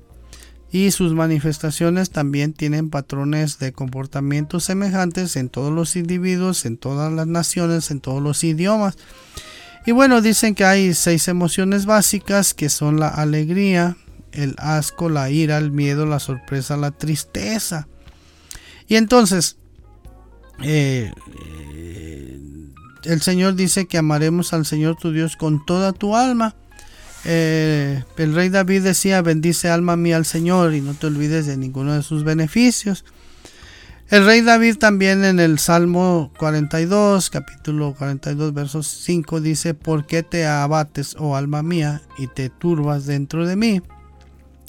Y 0.71 0.89
sus 0.91 1.13
manifestaciones 1.13 2.09
también 2.09 2.53
tienen 2.53 2.89
patrones 2.89 3.59
de 3.59 3.73
comportamiento 3.73 4.59
semejantes 4.59 5.35
en 5.35 5.49
todos 5.49 5.71
los 5.71 5.95
individuos, 5.95 6.65
en 6.65 6.77
todas 6.77 7.11
las 7.11 7.27
naciones, 7.27 7.91
en 7.91 7.99
todos 7.99 8.23
los 8.23 8.43
idiomas. 8.43 8.97
Y 9.85 9.91
bueno, 9.91 10.21
dicen 10.21 10.55
que 10.55 10.63
hay 10.63 10.93
seis 10.93 11.27
emociones 11.27 11.85
básicas 11.85 12.53
que 12.53 12.69
son 12.69 12.99
la 12.99 13.09
alegría, 13.09 13.97
el 14.31 14.55
asco, 14.57 15.09
la 15.09 15.29
ira, 15.29 15.57
el 15.57 15.71
miedo, 15.71 16.05
la 16.05 16.19
sorpresa, 16.19 16.77
la 16.77 16.91
tristeza. 16.91 17.87
Y 18.87 18.95
entonces, 18.95 19.57
eh, 20.63 21.11
el 23.03 23.21
Señor 23.21 23.55
dice 23.55 23.85
que 23.85 23.97
amaremos 23.97 24.53
al 24.53 24.65
Señor 24.65 24.95
tu 24.95 25.11
Dios 25.11 25.35
con 25.35 25.65
toda 25.65 25.93
tu 25.93 26.15
alma. 26.15 26.55
Eh, 27.25 28.03
el 28.17 28.35
rey 28.35 28.49
David 28.49 28.83
decía, 28.83 29.21
bendice 29.21 29.69
alma 29.69 29.95
mía 29.95 30.17
al 30.17 30.25
Señor 30.25 30.73
y 30.73 30.81
no 30.81 30.93
te 30.93 31.07
olvides 31.07 31.45
de 31.45 31.57
ninguno 31.57 31.93
de 31.93 32.03
sus 32.03 32.23
beneficios. 32.23 33.05
El 34.09 34.25
rey 34.25 34.41
David 34.41 34.77
también 34.77 35.23
en 35.23 35.39
el 35.39 35.57
Salmo 35.59 36.31
42, 36.37 37.29
capítulo 37.29 37.95
42, 37.97 38.53
versos 38.53 38.87
5 38.87 39.41
dice, 39.41 39.73
¿por 39.73 40.05
qué 40.05 40.21
te 40.21 40.45
abates, 40.45 41.15
oh 41.17 41.35
alma 41.35 41.63
mía, 41.63 42.01
y 42.17 42.27
te 42.27 42.49
turbas 42.49 43.05
dentro 43.05 43.47
de 43.47 43.55
mí? 43.55 43.81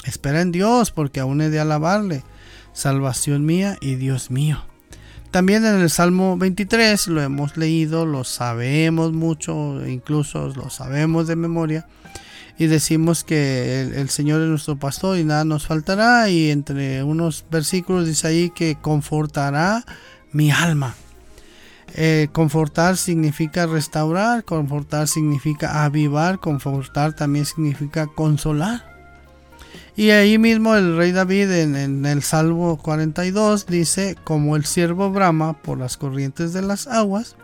Espera 0.04 0.40
en 0.40 0.52
Dios, 0.52 0.92
porque 0.92 1.20
aún 1.20 1.40
he 1.40 1.50
de 1.50 1.60
alabarle, 1.60 2.24
salvación 2.72 3.44
mía 3.44 3.76
y 3.80 3.96
Dios 3.96 4.30
mío. 4.30 4.64
También 5.34 5.66
en 5.66 5.80
el 5.80 5.90
Salmo 5.90 6.38
23 6.38 7.08
lo 7.08 7.20
hemos 7.20 7.56
leído, 7.56 8.06
lo 8.06 8.22
sabemos 8.22 9.12
mucho, 9.12 9.84
incluso 9.84 10.46
lo 10.54 10.70
sabemos 10.70 11.26
de 11.26 11.34
memoria 11.34 11.88
y 12.56 12.68
decimos 12.68 13.24
que 13.24 13.80
el, 13.80 14.10
Señor 14.10 14.42
es 14.42 14.48
nuestro 14.48 14.76
pastor 14.76 15.18
y 15.18 15.24
nada 15.24 15.44
nos 15.44 15.66
faltará 15.66 16.28
y 16.30 16.52
entre 16.52 17.02
unos 17.02 17.46
versículos 17.50 18.06
dice 18.06 18.28
ahí 18.28 18.50
que 18.50 18.76
confortará 18.80 19.84
mi 20.30 20.52
alma. 20.52 20.94
Eh, 21.96 22.28
confortar 22.30 22.96
significa 22.96 23.66
restaurar, 23.66 24.44
confortar 24.44 25.08
significa 25.08 25.82
avivar, 25.82 26.38
confortar 26.38 27.12
también 27.16 27.44
significa 27.44 28.06
consolar. 28.06 28.93
Y 29.96 30.10
ahí 30.10 30.38
mismo 30.38 30.74
el 30.74 30.96
rey 30.96 31.12
David 31.12 31.50
en, 31.52 32.04
el 32.04 32.22
Salmo 32.22 32.76
42 32.78 33.66
dice, 33.66 34.16
como 34.24 34.56
el 34.56 34.64
siervo 34.64 35.10
brama 35.10 35.62
por 35.62 35.78
las 35.78 35.96
corrientes 35.96 36.52
de 36.52 36.62
las 36.62 36.88
aguas, 36.88 37.36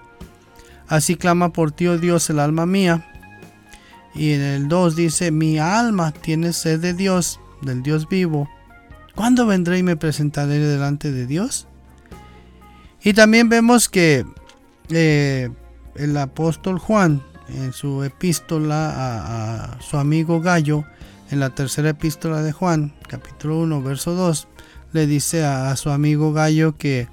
así 0.89 1.15
clama 1.15 1.53
por 1.53 1.71
ti, 1.71 1.87
oh 1.87 1.99
Dios, 1.99 2.29
el 2.31 2.41
alma 2.41 2.67
mía. 2.67 3.07
Y 4.15 4.33
en 4.33 4.41
el 4.41 4.69
2 4.69 4.97
dice, 4.97 5.31
mi 5.31 5.59
alma 5.59 6.11
tiene 6.11 6.53
sed 6.53 6.81
de 6.81 6.95
Dios, 6.95 7.39
del 7.63 7.83
Dios 7.83 8.09
vivo. 8.09 8.49
¿Cuándo 9.15 9.47
vendré 9.47 9.79
y 9.79 9.83
me 9.85 9.97
presentaré 9.97 10.59
delante 10.59 11.13
de 11.13 11.27
Dios? 11.27 11.69
Y 13.03 13.13
también 13.13 13.49
vemos 13.49 13.89
que 13.89 14.27
eh, 14.91 15.51
el 15.95 16.17
apóstol 16.17 16.79
Juan, 16.79 17.23
en 17.49 17.73
su 17.73 18.03
epístola 18.05 19.75
a, 19.75 19.81
su 19.81 19.97
amigo 19.97 20.41
Gallo, 20.41 20.85
en 21.31 21.41
la 21.41 21.51
tercera 21.51 21.91
epístola 21.91 22.43
de 22.43 22.53
Juan, 22.53 22.93
capítulo 23.09 23.59
1, 23.61 23.83
verso 23.83 24.15
2, 24.15 24.49
le 24.93 25.07
dice 25.07 25.45
a, 25.45 25.75
su 25.77 25.91
amigo 25.91 26.33
Gallo 26.33 26.77
que, 26.77 27.09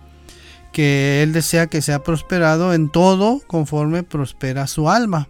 que 0.74 1.22
él 1.22 1.34
desea 1.34 1.68
que 1.68 1.82
sea 1.82 2.04
prosperado 2.04 2.74
en 2.74 2.90
todo 2.90 3.42
conforme 3.48 4.04
prospera 4.04 4.68
su 4.68 4.90
alma. 4.90 5.30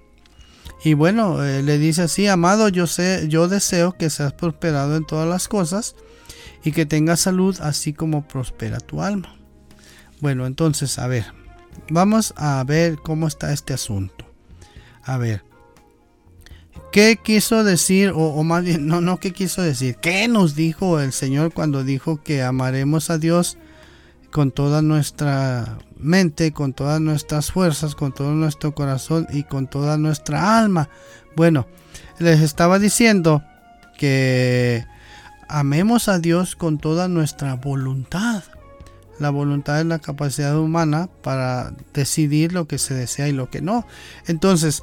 Y 0.84 0.94
bueno, 0.94 1.44
eh, 1.44 1.63
le 1.63 1.77
dice 1.77 2.03
así, 2.03 2.27
amado, 2.27 2.70
yo 2.70 2.88
sé, 2.88 3.25
yo 3.27 3.48
deseo 3.48 3.94
que 3.94 4.10
seas 4.10 4.34
prosperado 4.34 4.96
en 4.96 5.06
todas 5.06 5.27
las 5.27 5.48
cosas 5.48 5.96
y 6.63 6.72
que 6.72 6.86
tengas 6.86 7.20
salud 7.20 7.58
así 7.62 7.94
como 7.94 8.27
prospera 8.27 8.79
tu 8.79 9.01
alma. 9.01 9.36
Bueno, 10.22 10.46
entonces, 10.46 10.98
a 11.00 11.08
ver, 11.08 11.25
vamos 11.89 12.34
a 12.38 12.63
ver 12.65 12.98
cómo 12.98 13.27
está 13.27 13.53
este 13.53 13.74
asunto. 13.74 14.25
A 15.03 15.17
ver, 15.17 15.44
¿qué 16.98 17.20
quiso 17.22 17.63
decir, 17.63 18.12
o, 18.16 18.44
más 18.44 18.63
bien, 18.63 18.88
no, 18.88 19.01
no, 19.01 19.20
qué 19.20 19.32
quiso 19.32 19.62
decir? 19.62 19.98
¿Qué 19.98 20.27
nos 20.27 20.56
dijo 20.56 21.00
el 21.00 21.13
Señor 21.13 21.54
cuando 21.54 21.84
dijo 21.84 22.24
que 22.24 22.42
amaremos 22.42 23.12
a 23.12 23.20
Dios 23.20 23.60
con 24.32 24.50
toda 24.50 24.82
nuestra 24.82 25.77
mente, 26.00 26.54
con 26.54 26.74
todas 26.74 27.00
nuestras 27.00 27.51
fuerzas, 27.51 27.94
con 27.94 28.13
todo 28.13 28.32
nuestro 28.32 28.74
corazón 28.74 29.27
y 29.30 29.44
con 29.44 29.68
toda 29.68 30.00
nuestra 30.00 30.58
alma. 30.58 30.89
Bueno, 31.36 31.68
les 32.18 32.42
estaba 32.42 32.80
diciendo 32.80 33.44
que 34.00 34.84
amemos 35.48 36.10
a 36.10 36.18
Dios 36.18 36.56
con 36.56 36.80
toda 36.80 37.08
nuestra 37.08 37.54
voluntad. 37.54 38.44
La 39.20 39.30
voluntad 39.30 39.80
es 39.82 39.86
la 39.86 40.00
capacidad 40.00 40.58
humana 40.58 41.10
para 41.22 41.74
decidir 41.94 42.54
lo 42.54 42.68
que 42.68 42.80
se 42.80 42.96
desea 42.96 43.27
y 43.27 43.34
lo 43.34 43.51
que 43.51 43.62
no. 43.62 43.86
Entonces, 44.25 44.82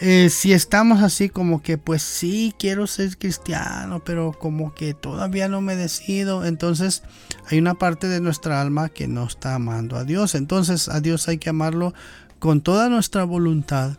eh, 0.00 0.28
si 0.28 0.52
estamos 0.52 1.02
así 1.02 1.28
como 1.28 1.62
que 1.62 1.78
pues 1.78 2.02
sí 2.02 2.52
quiero 2.58 2.88
ser 2.88 3.16
cristiano 3.16 4.02
pero 4.04 4.32
como 4.32 4.74
que 4.74 4.92
todavía 4.92 5.48
no 5.48 5.60
me 5.60 5.76
decido 5.76 6.44
entonces 6.44 7.04
hay 7.48 7.58
una 7.58 7.74
parte 7.74 8.08
de 8.08 8.20
nuestra 8.20 8.60
alma 8.60 8.88
que 8.88 9.06
no 9.06 9.24
está 9.24 9.54
amando 9.54 9.96
a 9.96 10.04
Dios. 10.04 10.34
Entonces 10.34 10.88
a 10.88 11.00
Dios 11.00 11.28
hay 11.28 11.38
que 11.38 11.50
amarlo 11.50 11.94
con 12.38 12.60
toda 12.60 12.88
nuestra 12.88 13.24
voluntad 13.24 13.98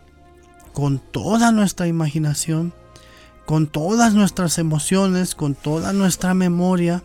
con 0.73 0.99
toda 0.99 1.53
nuestra 1.53 1.87
imaginación 1.87 2.73
con 3.45 3.67
todas 3.67 4.13
nuestras 4.13 4.57
emociones 4.57 5.33
con 5.33 5.55
toda 5.55 5.93
nuestra 5.93 6.33
memoria 6.33 7.03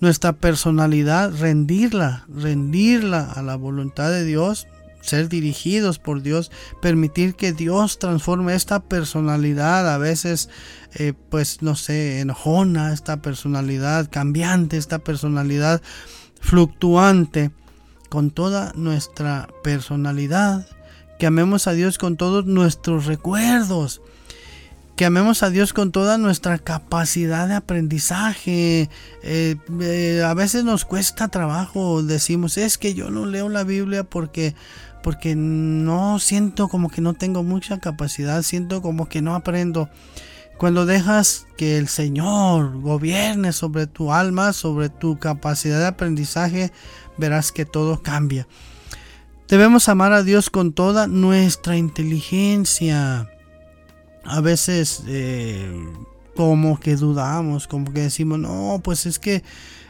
nuestra 0.00 0.32
personalidad 0.32 1.32
rendirla 1.38 2.24
rendirla 2.28 3.30
a 3.30 3.42
la 3.42 3.56
voluntad 3.56 4.10
de 4.10 4.24
Dios 4.24 4.66
ser 5.00 5.28
dirigidos 5.28 5.98
por 5.98 6.22
Dios, 6.22 6.50
permitir 6.82 7.34
que 7.34 7.52
Dios 7.52 7.98
transforme 7.98 8.54
esta 8.54 8.80
personalidad, 8.80 9.92
a 9.92 9.98
veces, 9.98 10.48
eh, 10.94 11.12
pues, 11.30 11.62
no 11.62 11.76
sé, 11.76 12.20
enojona, 12.20 12.92
esta 12.92 13.22
personalidad 13.22 14.08
cambiante, 14.10 14.76
esta 14.76 14.98
personalidad 14.98 15.82
fluctuante, 16.40 17.50
con 18.08 18.30
toda 18.30 18.72
nuestra 18.76 19.48
personalidad, 19.62 20.66
que 21.18 21.26
amemos 21.26 21.66
a 21.66 21.72
Dios 21.72 21.98
con 21.98 22.16
todos 22.16 22.46
nuestros 22.46 23.06
recuerdos, 23.06 24.00
que 24.96 25.04
amemos 25.04 25.42
a 25.42 25.50
Dios 25.50 25.74
con 25.74 25.92
toda 25.92 26.16
nuestra 26.16 26.58
capacidad 26.58 27.46
de 27.46 27.54
aprendizaje. 27.54 28.88
Eh, 29.22 29.56
eh, 29.80 30.22
a 30.24 30.32
veces 30.32 30.64
nos 30.64 30.86
cuesta 30.86 31.28
trabajo, 31.28 32.02
decimos, 32.02 32.56
es 32.56 32.78
que 32.78 32.94
yo 32.94 33.10
no 33.10 33.26
leo 33.26 33.50
la 33.50 33.62
Biblia 33.62 34.04
porque 34.04 34.54
porque 35.02 35.36
no 35.36 36.18
siento 36.18 36.66
como 36.66 36.88
que 36.88 37.00
no 37.00 37.14
tengo 37.14 37.44
mucha 37.44 37.78
capacidad, 37.78 38.42
siento 38.42 38.82
como 38.82 39.08
que 39.08 39.22
no 39.22 39.36
aprendo. 39.36 39.88
Cuando 40.58 40.84
dejas 40.84 41.46
que 41.56 41.78
el 41.78 41.86
Señor 41.86 42.80
gobierne 42.80 43.52
sobre 43.52 43.86
tu 43.86 44.12
alma, 44.12 44.52
sobre 44.52 44.88
tu 44.88 45.18
capacidad 45.18 45.78
de 45.78 45.86
aprendizaje, 45.86 46.72
verás 47.18 47.52
que 47.52 47.64
todo 47.64 48.02
cambia. 48.02 48.48
Debemos 49.46 49.88
amar 49.88 50.12
a 50.12 50.24
Dios 50.24 50.50
con 50.50 50.72
toda 50.72 51.06
nuestra 51.06 51.76
inteligencia. 51.76 53.28
A 54.26 54.40
veces 54.40 55.02
eh, 55.06 55.70
como 56.34 56.78
que 56.78 56.96
dudamos, 56.96 57.66
como 57.66 57.92
que 57.92 58.00
decimos, 58.00 58.38
no, 58.38 58.80
pues 58.82 59.06
es 59.06 59.18
que 59.18 59.42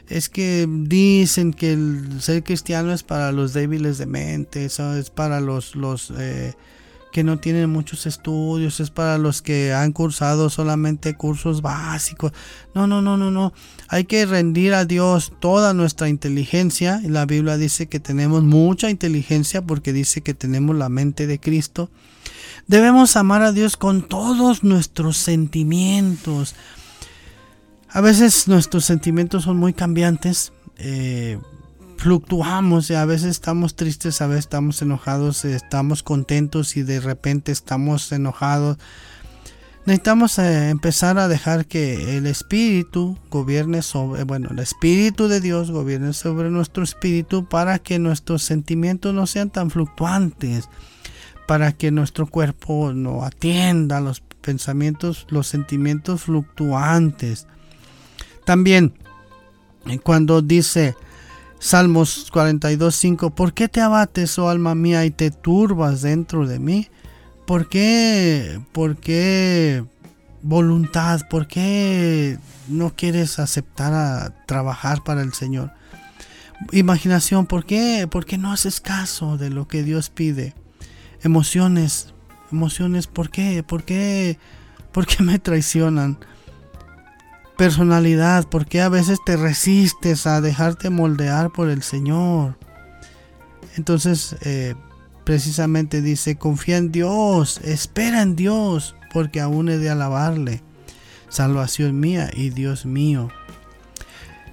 es 0.09 0.29
que 0.29 0.69
dicen 0.69 1.53
que 1.53 1.73
el 1.73 2.21
ser 2.21 2.45
cristiano 2.45 2.93
es 2.93 3.03
para 3.03 3.33
los 3.33 3.53
débiles 3.53 3.99
de 3.99 4.07
mente, 4.07 4.65
eso 4.67 4.95
es 4.95 5.11
para 5.11 5.41
los, 5.41 5.75
los 5.75 6.13
eh, 6.17 6.55
que 7.17 7.25
no 7.25 7.39
tienen 7.39 7.71
muchos 7.71 8.07
estudios, 8.07 8.79
es 8.79 8.91
para 8.91 9.19
los 9.19 9.43
que 9.43 9.73
han 9.73 9.93
cursado 9.93 10.51
solamente 10.51 11.17
cursos 11.17 11.63
básicos. 11.63 12.33
No, 12.75 12.87
no, 12.87 13.03
no, 13.03 13.17
no, 13.17 13.31
no. 13.31 13.53
Hay 13.89 14.05
que 14.05 14.27
rendir 14.27 14.75
a 14.75 14.85
Dios 14.85 15.33
toda 15.41 15.73
nuestra 15.75 16.09
inteligencia. 16.09 17.01
La 17.05 17.27
Biblia 17.27 17.57
dice 17.57 17.87
que 17.89 18.01
tenemos 18.01 18.45
mucha 18.45 18.91
inteligencia 18.91 19.63
porque 19.63 19.93
dice 19.93 20.21
que 20.21 20.35
tenemos 20.35 20.77
la 20.77 20.89
mente 20.89 21.27
de 21.27 21.41
Cristo. 21.41 21.91
Debemos 22.67 23.17
amar 23.17 23.43
a 23.43 23.53
Dios 23.53 23.77
con 23.77 24.03
todos 24.03 24.65
nuestros 24.65 25.17
sentimientos 25.17 26.55
A 27.89 28.01
veces 28.01 28.49
nuestros 28.49 28.85
sentimientos 28.85 29.45
son 29.45 29.57
muy 29.57 29.73
cambiantes. 29.73 30.53
Eh, 30.77 31.39
fluctuamos 31.97 32.91
a 32.91 33.05
veces 33.05 33.31
estamos 33.31 33.77
tristes, 33.77 34.21
a 34.21 34.27
veces 34.27 34.45
estamos 34.45 34.83
enojados, 34.83 35.45
estamos 35.45 36.03
contentos 36.03 36.77
y 36.77 36.83
de 36.83 37.01
repente 37.01 37.53
estamos 37.53 38.13
enojados. 38.13 38.79
Necesitamos 39.87 40.39
eh, 40.41 40.71
empezar 40.71 41.17
a 41.17 41.29
dejar 41.29 41.67
que 41.67 42.19
el 42.19 42.27
espíritu 42.27 43.17
gobierne 43.31 43.83
sobre, 43.83 44.25
bueno, 44.25 44.49
el 44.51 44.59
espíritu 44.59 45.29
de 45.29 45.41
Dios 45.41 45.71
gobierne 45.71 46.13
sobre 46.13 46.51
nuestro 46.51 46.83
espíritu 46.83 47.49
para 47.49 47.79
que 47.79 48.01
nuestros 48.01 48.43
sentimientos 48.43 49.15
no 49.15 49.29
sean 49.29 49.51
tan 49.51 49.71
fluctuantes, 49.71 50.69
para 51.47 51.73
que 51.73 51.91
nuestro 51.91 52.27
cuerpo 52.27 52.93
no 52.93 53.25
atienda 53.25 54.01
los 54.01 54.21
pensamientos, 54.41 55.27
los 55.31 55.47
sentimientos 55.47 56.23
fluctuantes. 56.23 57.47
También, 58.45 58.95
cuando 60.03 60.43
dice, 60.43 60.95
Salmos 61.59 62.31
42.5 62.33 63.33
¿Por 63.33 63.55
qué 63.55 63.69
te 63.69 63.81
abates, 63.81 64.39
oh 64.39 64.49
alma 64.49 64.75
mía, 64.75 65.05
y 65.05 65.11
te 65.11 65.31
turbas 65.31 66.03
dentro 66.03 66.47
de 66.47 66.59
mí? 66.59 66.89
¿Por 67.47 67.69
qué, 67.69 68.61
por 68.73 68.97
qué 68.97 69.85
voluntad? 70.43 71.23
¿Por 71.31 71.47
qué 71.47 72.39
no 72.69 72.95
quieres 72.95 73.39
aceptar 73.39 73.95
a 73.95 74.33
trabajar 74.47 75.03
para 75.05 75.23
el 75.23 75.33
Señor? 75.33 75.73
Imaginación, 76.73 77.47
¿por 77.47 77.65
qué, 77.65 78.09
¿por 78.11 78.27
qué 78.27 78.39
no 78.39 78.53
haces 78.53 78.81
caso 78.81 79.37
de 79.37 79.51
lo 79.51 79.69
que 79.69 79.83
Dios 79.83 80.11
pide? 80.11 80.55
Emociones, 81.23 82.15
emociones, 82.53 83.07
¿por 83.07 83.31
qué? 83.31 83.63
¿Por 83.63 83.85
qué, 83.85 84.39
por 84.93 85.07
qué 85.07 85.23
me 85.23 85.39
traicionan? 85.39 86.19
personalidad, 87.57 88.47
porque 88.49 88.83
a 88.83 88.89
veces 88.89 89.19
te 89.25 89.37
resistes 89.37 90.27
a 90.27 90.41
dejarte 90.41 90.91
moldear 90.91 91.51
por 91.51 91.71
el 91.71 91.83
Señor. 91.83 92.59
Entonces, 93.77 94.37
eh, 94.43 94.75
precisamente 95.25 96.03
dice, 96.03 96.37
confía 96.37 96.77
en 96.77 96.93
Dios, 96.93 97.61
espera 97.65 98.23
en 98.23 98.37
Dios, 98.37 98.95
porque 99.13 99.41
aún 99.41 99.69
he 99.69 99.79
de 99.79 99.91
alabarle. 99.91 100.63
Salvación 101.29 101.99
mía 101.99 102.31
y 102.33 102.51
Dios 102.51 102.87
mío. 102.87 103.31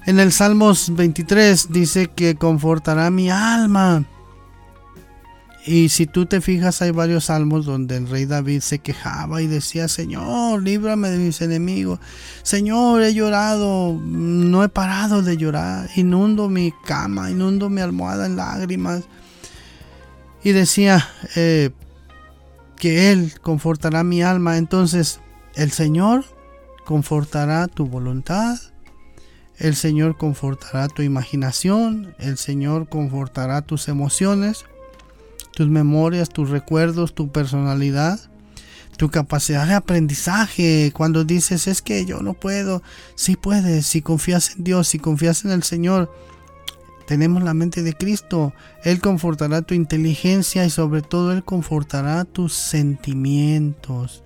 En 0.05 0.19
el 0.19 0.31
Salmos 0.31 0.93
23 0.95 1.71
dice 1.71 2.07
que 2.07 2.35
confortará 2.35 3.09
mi 3.09 3.29
alma. 3.29 4.05
Y 5.65 5.89
si 5.89 6.07
tú 6.07 6.25
te 6.25 6.41
fijas, 6.41 6.81
hay 6.81 6.91
varios 6.91 7.25
salmos 7.25 7.65
donde 7.65 7.95
el 7.95 8.09
rey 8.09 8.25
David 8.25 8.59
se 8.59 8.79
quejaba 8.79 9.41
y 9.41 9.47
decía, 9.47 9.87
Señor, 9.87 10.61
líbrame 10.61 11.09
de 11.09 11.17
mis 11.17 11.41
enemigos. 11.41 11.99
Señor, 12.41 13.01
he 13.01 13.13
llorado, 13.13 13.97
no 14.03 14.63
he 14.63 14.69
parado 14.69 15.21
de 15.21 15.37
llorar. 15.37 15.89
Inundo 15.95 16.49
mi 16.49 16.73
cama, 16.85 17.31
inundo 17.31 17.69
mi 17.69 17.79
almohada 17.79 18.25
en 18.25 18.35
lágrimas. 18.35 19.03
Y 20.43 20.51
decía 20.51 21.07
eh, 21.37 21.69
que 22.75 23.13
Él 23.13 23.39
confortará 23.41 24.03
mi 24.03 24.21
alma. 24.21 24.57
Entonces, 24.57 25.21
el 25.55 25.71
Señor 25.71 26.25
confortará 26.83 27.67
tu 27.69 27.85
voluntad. 27.85 28.59
El 29.57 29.77
Señor 29.77 30.17
confortará 30.17 30.89
tu 30.89 31.03
imaginación. 31.03 32.15
El 32.19 32.37
Señor 32.37 32.89
confortará 32.89 33.61
tus 33.61 33.87
emociones 33.87 34.65
tus 35.53 35.67
memorias, 35.67 36.29
tus 36.29 36.49
recuerdos, 36.49 37.13
tu 37.13 37.31
personalidad, 37.31 38.19
tu 38.97 39.09
capacidad 39.09 39.67
de 39.67 39.73
aprendizaje. 39.73 40.91
Cuando 40.93 41.23
dices, 41.23 41.67
es 41.67 41.81
que 41.81 42.05
yo 42.05 42.21
no 42.21 42.33
puedo, 42.33 42.81
sí 43.15 43.35
puedes, 43.35 43.85
si 43.85 44.01
confías 44.01 44.55
en 44.55 44.63
Dios, 44.63 44.87
si 44.87 44.99
confías 44.99 45.45
en 45.45 45.51
el 45.51 45.63
Señor. 45.63 46.11
Tenemos 47.07 47.43
la 47.43 47.53
mente 47.53 47.83
de 47.83 47.93
Cristo. 47.93 48.53
Él 48.83 48.99
confortará 49.01 49.61
tu 49.61 49.73
inteligencia 49.73 50.65
y 50.65 50.69
sobre 50.69 51.01
todo 51.01 51.33
Él 51.33 51.43
confortará 51.43 52.23
tus 52.23 52.53
sentimientos. 52.53 54.23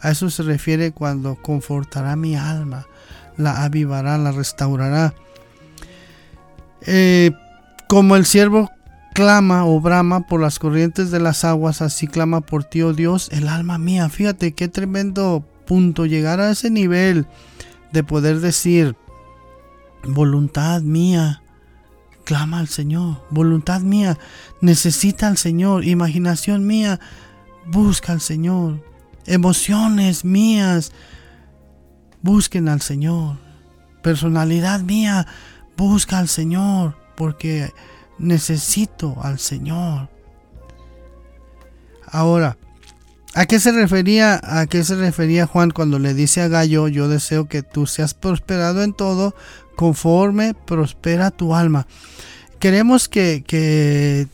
A 0.00 0.10
eso 0.10 0.30
se 0.30 0.42
refiere 0.42 0.92
cuando 0.92 1.36
confortará 1.36 2.16
mi 2.16 2.34
alma, 2.34 2.86
la 3.36 3.64
avivará, 3.64 4.18
la 4.18 4.32
restaurará. 4.32 5.14
Eh, 6.82 7.30
como 7.86 8.16
el 8.16 8.24
siervo 8.24 8.70
clama 9.14 9.66
o 9.66 9.80
brama 9.80 10.26
por 10.26 10.40
las 10.40 10.58
corrientes 10.58 11.10
de 11.10 11.20
las 11.20 11.44
aguas, 11.44 11.82
así 11.82 12.06
clama 12.06 12.40
por 12.40 12.64
ti, 12.64 12.82
oh 12.82 12.92
Dios, 12.92 13.28
el 13.32 13.48
alma 13.48 13.78
mía. 13.78 14.08
Fíjate 14.08 14.52
qué 14.52 14.68
tremendo 14.68 15.44
punto 15.66 16.06
llegar 16.06 16.40
a 16.40 16.50
ese 16.50 16.70
nivel 16.70 17.26
de 17.92 18.04
poder 18.04 18.40
decir, 18.40 18.96
voluntad 20.04 20.82
mía, 20.82 21.42
clama 22.24 22.58
al 22.58 22.68
Señor, 22.68 23.22
voluntad 23.30 23.80
mía, 23.80 24.18
necesita 24.60 25.28
al 25.28 25.36
Señor, 25.36 25.84
imaginación 25.84 26.66
mía, 26.66 27.00
busca 27.66 28.12
al 28.12 28.20
Señor, 28.20 28.84
emociones 29.26 30.24
mías, 30.24 30.92
busquen 32.22 32.68
al 32.68 32.80
Señor, 32.80 33.36
personalidad 34.02 34.80
mía, 34.80 35.26
busca 35.76 36.18
al 36.18 36.28
Señor, 36.28 36.96
porque 37.16 37.72
necesito 38.20 39.16
al 39.22 39.38
Señor. 39.38 40.08
Ahora, 42.06 42.56
¿a 43.34 43.46
qué 43.46 43.58
se 43.58 43.72
refería, 43.72 44.40
a 44.42 44.66
qué 44.66 44.84
se 44.84 44.96
refería 44.96 45.46
Juan 45.46 45.70
cuando 45.70 45.98
le 45.98 46.14
dice 46.14 46.40
a 46.42 46.48
Gallo, 46.48 46.88
yo 46.88 47.08
deseo 47.08 47.48
que 47.48 47.62
tú 47.62 47.86
seas 47.86 48.14
prosperado 48.14 48.82
en 48.82 48.92
todo, 48.92 49.34
conforme 49.76 50.54
prospera 50.54 51.30
tu 51.30 51.54
alma? 51.54 51.86
Queremos 52.58 53.08
que, 53.08 53.42
que 53.46 54.28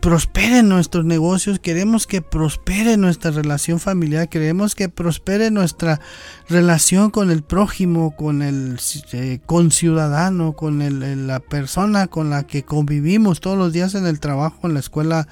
prosperen 0.00 0.68
nuestros 0.68 1.04
negocios, 1.04 1.58
queremos 1.58 2.06
que 2.06 2.22
prospere 2.22 2.96
nuestra 2.96 3.30
relación 3.30 3.78
familiar, 3.80 4.28
queremos 4.28 4.74
que 4.74 4.88
prospere 4.88 5.50
nuestra 5.50 6.00
relación 6.48 7.10
con 7.10 7.30
el 7.30 7.42
prójimo, 7.42 8.16
con 8.16 8.40
el 8.40 8.80
eh, 9.12 9.40
conciudadano, 9.44 10.54
con 10.54 11.26
la 11.26 11.40
persona 11.40 12.06
con 12.06 12.30
la 12.30 12.46
que 12.46 12.64
convivimos 12.64 13.40
todos 13.40 13.58
los 13.58 13.72
días 13.72 13.94
en 13.94 14.06
el 14.06 14.20
trabajo, 14.20 14.66
en 14.66 14.74
la 14.74 14.80
escuela, 14.80 15.28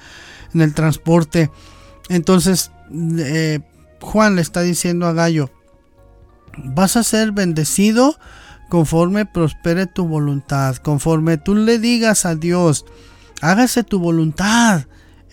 en 0.53 0.61
el 0.61 0.73
transporte. 0.75 1.49
Entonces, 2.09 2.71
eh, 3.17 3.59
Juan 4.01 4.35
le 4.35 4.41
está 4.41 4.61
diciendo 4.61 5.07
a 5.07 5.13
Gallo, 5.13 5.49
vas 6.57 6.95
a 6.95 7.03
ser 7.03 7.31
bendecido 7.31 8.17
conforme 8.69 9.25
prospere 9.25 9.87
tu 9.87 10.07
voluntad, 10.07 10.75
conforme 10.77 11.37
tú 11.37 11.55
le 11.55 11.79
digas 11.79 12.25
a 12.27 12.35
Dios, 12.35 12.85
hágase 13.41 13.83
tu 13.83 13.99
voluntad 13.99 14.85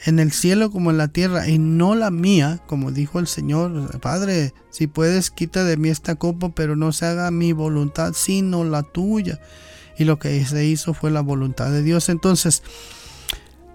en 0.05 0.19
el 0.19 0.33
cielo 0.33 0.71
como 0.71 0.91
en 0.91 0.99
la 0.99 1.09
tierra 1.09 1.49
y 1.49 1.59
no 1.59 1.95
la 1.95 2.11
mía, 2.11 2.61
como 2.67 2.93
dijo 2.93 3.19
el 3.19 3.27
Señor, 3.27 3.99
Padre, 4.01 4.53
si 4.71 4.87
puedes 4.87 5.31
quita 5.31 5.65
de 5.65 5.77
mí 5.77 5.89
esta 5.89 6.17
copa, 6.17 6.51
pero 6.55 6.77
no 6.77 6.93
se 6.93 7.07
haga 7.07 7.31
mi 7.31 7.53
voluntad 7.53 8.13
sino 8.15 8.65
la 8.65 8.83
tuya. 8.83 9.41
Y 9.99 10.05
lo 10.05 10.19
que 10.19 10.45
se 10.45 10.65
hizo 10.67 10.93
fue 10.93 11.11
la 11.11 11.23
voluntad 11.23 11.71
de 11.71 11.83
Dios. 11.83 12.11
Entonces, 12.11 12.63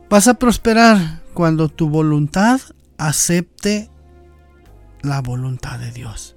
vas 0.10 0.28
a 0.28 0.36
prosperar 0.36 1.22
cuando 1.34 1.68
tu 1.70 1.90
voluntad 1.90 2.62
acepte 2.98 3.90
la 5.02 5.22
voluntad 5.22 5.80
de 5.80 5.92
Dios. 5.92 6.36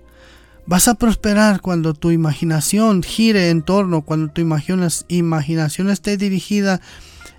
Vas 0.66 0.88
a 0.88 0.94
prosperar 0.94 1.61
cuando 1.61 1.92
tu 1.92 2.11
imaginación 2.11 3.02
gire 3.02 3.50
en 3.50 3.61
torno, 3.61 4.00
cuando 4.00 4.33
tu 4.33 4.40
imaginación 4.40 5.90
esté 5.90 6.16
dirigida 6.16 6.80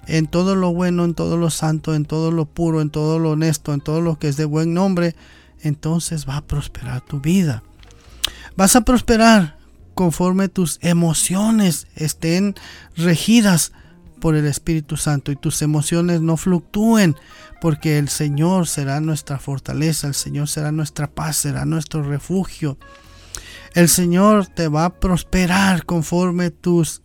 en 0.08 0.28
todo 0.28 0.56
lo 0.56 0.74
bueno, 0.74 1.06
en 1.06 1.14
todo 1.14 1.38
lo 1.38 1.50
santo, 1.50 1.96
en 1.96 2.06
todo 2.06 2.32
lo 2.32 2.46
puro, 2.46 2.82
en 2.82 2.90
todo 2.90 3.20
lo 3.20 3.32
honesto, 3.32 3.74
en 3.74 3.82
todo 3.82 4.02
lo 4.02 4.20
que 4.20 4.28
es 4.28 4.38
de 4.38 4.46
buen 4.46 4.74
nombre, 4.74 5.16
entonces 5.62 6.28
va 6.28 6.38
a 6.38 6.46
prosperar 6.46 7.02
tu 7.02 7.20
vida. 7.20 7.64
Vas 8.56 8.76
a 8.76 8.82
prosperar 8.82 9.58
conforme 9.94 10.50
tus 10.50 10.78
emociones 10.82 11.88
estén 11.96 12.56
regidas 12.96 13.72
por 14.20 14.36
el 14.36 14.46
Espíritu 14.46 14.98
Santo 14.98 15.32
y 15.32 15.36
tus 15.36 15.62
emociones 15.62 16.22
no 16.22 16.38
fluctúen, 16.38 17.16
porque 17.62 17.98
el 17.98 18.10
Señor 18.10 18.68
será 18.68 19.00
nuestra 19.00 19.40
fortaleza, 19.40 20.08
el 20.08 20.14
Señor 20.14 20.48
será 20.48 20.72
nuestra 20.72 21.08
paz, 21.08 21.38
será 21.38 21.66
nuestro 21.66 22.04
refugio. 22.04 22.78
El 23.74 23.90
Señor 23.90 24.48
te 24.48 24.68
va 24.68 24.86
a 24.86 24.94
prosperar 25.00 25.86
conforme 25.86 26.50
tus 26.50 27.02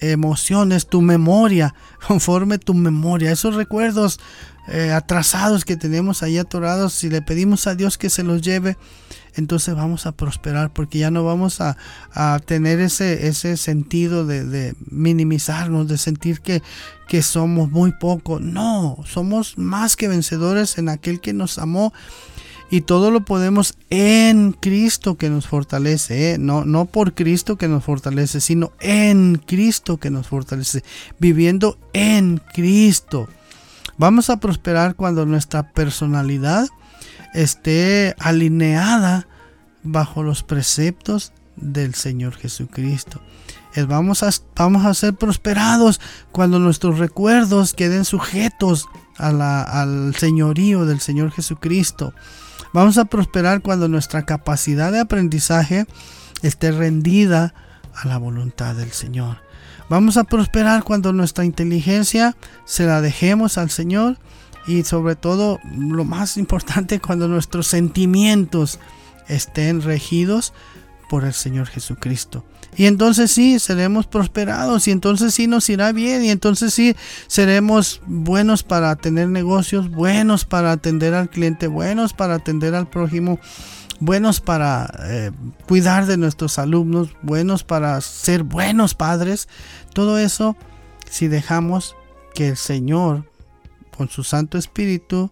emociones, 0.00 0.86
tu 0.86 1.02
memoria, 1.02 1.74
conforme 2.06 2.58
tu 2.58 2.74
memoria, 2.74 3.32
esos 3.32 3.54
recuerdos 3.54 4.20
eh, 4.68 4.92
atrasados 4.92 5.64
que 5.64 5.76
tenemos 5.76 6.22
ahí 6.22 6.38
atorados, 6.38 6.94
si 6.94 7.10
le 7.10 7.20
pedimos 7.20 7.66
a 7.66 7.74
Dios 7.74 7.98
que 7.98 8.08
se 8.08 8.22
los 8.22 8.40
lleve, 8.40 8.76
entonces 9.36 9.74
vamos 9.74 10.06
a 10.06 10.12
prosperar 10.12 10.72
porque 10.72 10.98
ya 10.98 11.10
no 11.10 11.24
vamos 11.24 11.60
a, 11.60 11.76
tener 12.46 12.80
ese, 12.80 13.26
ese 13.26 13.56
sentido 13.56 14.24
de, 14.26 14.74
minimizarnos, 14.90 15.88
de 15.88 15.98
sentir 15.98 16.40
que, 16.40 16.62
que 17.08 17.22
somos 17.22 17.70
muy 17.70 17.92
poco. 17.92 18.38
No, 18.38 18.98
somos 19.04 19.58
más 19.58 19.96
que 19.96 20.08
vencedores 20.08 20.78
en 20.78 20.88
aquel 20.88 21.20
que 21.20 21.32
nos 21.32 21.58
amó 21.58 21.92
Y 22.70 22.80
todo 22.80 23.10
lo 23.10 23.24
podemos 23.24 23.74
en 23.90 24.52
Cristo 24.52 25.16
que 25.16 25.30
nos 25.30 25.46
fortalece, 25.46 26.32
¿eh? 26.32 26.38
no, 26.38 26.64
no 26.64 26.86
por 26.86 27.14
Cristo 27.14 27.56
que 27.56 27.68
nos 27.68 27.84
fortalece, 27.84 28.40
sino 28.40 28.72
en 28.80 29.40
Cristo 29.46 29.98
que 29.98 30.10
nos 30.10 30.26
fortalece, 30.26 30.82
viviendo 31.18 31.78
en 31.92 32.40
Cristo. 32.52 33.28
Vamos 33.96 34.28
a 34.28 34.38
prosperar 34.40 34.96
cuando 34.96 35.24
nuestra 35.24 35.72
personalidad 35.72 36.66
esté 37.34 38.16
alineada 38.18 39.28
bajo 39.84 40.22
los 40.22 40.42
preceptos 40.42 41.32
del 41.56 41.94
Señor 41.94 42.34
Jesucristo. 42.34 43.20
Vamos 43.88 44.22
a, 44.22 44.30
vamos 44.56 44.86
a 44.86 44.94
ser 44.94 45.14
prosperados 45.14 46.00
cuando 46.32 46.58
nuestros 46.58 46.98
recuerdos 46.98 47.74
queden 47.74 48.04
sujetos 48.04 48.86
al 49.16 50.14
señorío 50.16 50.86
del 50.86 51.00
Señor 51.00 51.32
Jesucristo. 51.32 52.14
Vamos 52.74 52.98
a 52.98 53.04
prosperar 53.04 53.62
cuando 53.62 53.86
nuestra 53.86 54.26
capacidad 54.26 54.90
de 54.90 54.98
aprendizaje 54.98 55.86
esté 56.42 56.72
rendida 56.72 57.54
a 57.94 58.08
la 58.08 58.18
voluntad 58.18 58.74
del 58.74 58.90
Señor. 58.90 59.36
Vamos 59.88 60.16
a 60.16 60.24
prosperar 60.24 60.82
cuando 60.82 61.12
nuestra 61.12 61.44
inteligencia 61.44 62.34
se 62.64 62.84
la 62.84 63.00
dejemos 63.00 63.58
al 63.58 63.70
Señor 63.70 64.18
y 64.66 64.82
sobre 64.82 65.14
todo 65.14 65.60
lo 65.64 66.04
más 66.04 66.36
importante 66.36 66.98
cuando 66.98 67.28
nuestros 67.28 67.68
sentimientos 67.68 68.80
estén 69.28 69.80
regidos 69.80 70.52
por 71.08 71.24
el 71.24 71.32
Señor 71.32 71.66
Jesucristo. 71.66 72.44
Y 72.76 72.86
entonces 72.86 73.30
sí, 73.30 73.58
seremos 73.58 74.06
prosperados 74.06 74.88
y 74.88 74.90
entonces 74.90 75.34
sí 75.34 75.46
nos 75.46 75.68
irá 75.70 75.92
bien 75.92 76.24
y 76.24 76.30
entonces 76.30 76.74
sí 76.74 76.96
seremos 77.26 78.00
buenos 78.06 78.62
para 78.62 78.96
tener 78.96 79.28
negocios, 79.28 79.90
buenos 79.90 80.44
para 80.44 80.72
atender 80.72 81.14
al 81.14 81.30
cliente, 81.30 81.66
buenos 81.68 82.12
para 82.12 82.34
atender 82.34 82.74
al 82.74 82.88
prójimo, 82.88 83.38
buenos 84.00 84.40
para 84.40 84.92
eh, 85.04 85.30
cuidar 85.66 86.06
de 86.06 86.16
nuestros 86.16 86.58
alumnos, 86.58 87.10
buenos 87.22 87.62
para 87.62 88.00
ser 88.00 88.42
buenos 88.42 88.94
padres. 88.94 89.48
Todo 89.92 90.18
eso 90.18 90.56
si 91.08 91.28
dejamos 91.28 91.94
que 92.34 92.48
el 92.48 92.56
Señor 92.56 93.30
con 93.96 94.08
su 94.08 94.24
Santo 94.24 94.58
Espíritu 94.58 95.30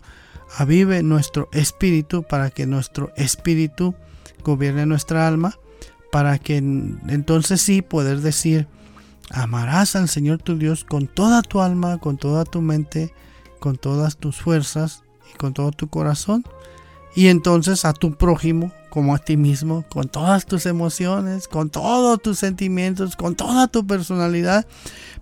avive 0.57 1.03
nuestro 1.03 1.49
espíritu 1.53 2.23
para 2.23 2.51
que 2.51 2.67
nuestro 2.67 3.13
espíritu 3.17 3.95
gobierne 4.45 4.87
nuestra 4.87 5.27
alma, 5.27 5.59
para 6.13 6.39
que 6.39 6.59
entonces 6.59 7.63
sí 7.63 7.81
poder 7.81 8.21
decir, 8.21 8.69
amarás 9.31 9.97
al 9.97 10.11
Señor 10.11 10.43
tu 10.43 10.59
Dios 10.59 10.85
con 10.85 11.07
toda 11.07 11.41
tu 11.41 11.63
alma, 11.63 11.97
con 11.97 12.19
toda 12.19 12.45
tu 12.45 12.61
mente, 12.61 13.15
con 13.61 13.79
todas 13.79 14.19
tus 14.19 14.37
fuerzas 14.37 15.05
y 15.33 15.39
con 15.39 15.55
todo 15.55 15.71
tu 15.71 15.89
corazón, 15.89 16.45
y 17.17 17.29
entonces 17.29 17.87
a 17.87 17.95
tu 17.95 18.15
prójimo 18.19 18.71
como 18.93 19.15
a 19.15 19.19
ti 19.19 19.39
mismo, 19.39 19.87
con 19.89 20.09
todas 20.09 20.45
tus 20.45 20.67
emociones, 20.67 21.49
con 21.49 21.71
todos 21.71 22.21
tus 22.21 22.39
sentimientos, 22.39 23.17
con 23.17 23.37
toda 23.37 23.67
tu 23.67 23.87
personalidad, 23.87 24.67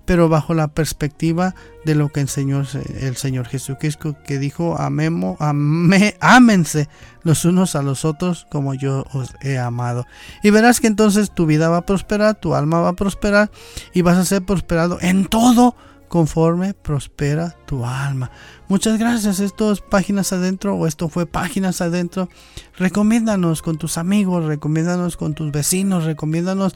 pero 0.07 0.29
bajo 0.29 0.55
la 0.55 0.67
perspectiva 0.67 1.55
de 1.85 1.95
lo 1.95 2.09
que 2.09 2.19
enseñó 2.19 2.65
el 3.01 3.17
Señor 3.17 3.47
Jesucristo, 3.47 4.17
que 4.27 4.41
dijo, 4.41 4.77
amemo, 4.77 5.37
amé, 5.39 6.17
ámense 6.19 6.89
los 7.23 7.45
unos 7.45 7.77
a 7.77 7.83
los 7.83 8.05
otros 8.05 8.45
como 8.51 8.75
yo 8.75 9.05
os 9.13 9.35
he 9.41 9.57
amado. 9.57 10.05
Y 10.43 10.51
verás 10.51 10.81
que 10.81 10.89
entonces 10.89 11.31
tu 11.31 11.47
vida 11.47 11.69
va 11.69 11.77
a 11.77 11.87
prosperar, 11.87 12.41
tu 12.41 12.57
alma 12.57 12.81
va 12.81 12.89
a 12.89 12.95
prosperar 12.95 13.53
y 13.95 14.03
vas 14.03 14.19
a 14.19 14.25
ser 14.25 14.43
prosperado 14.43 14.99
en 15.01 15.27
todo 15.27 15.77
conforme 16.11 16.75
prospera 16.75 17.57
tu 17.67 17.87
alma. 17.87 18.33
Muchas 18.69 18.99
gracias. 18.99 19.39
Esto 19.39 19.71
es 19.71 19.81
Páginas 19.81 20.33
Adentro 20.33 20.75
o 20.75 20.89
esto 20.89 21.09
fue 21.09 21.25
Páginas 21.25 21.81
Adentro. 21.81 22.29
Recomiéndanos 22.77 23.63
con 23.63 23.79
tus 23.79 23.97
amigos, 23.97 24.45
recomiéndanos 24.45 25.17
con 25.17 25.35
tus 25.35 25.53
vecinos, 25.53 26.05
recomiéndanos 26.05 26.75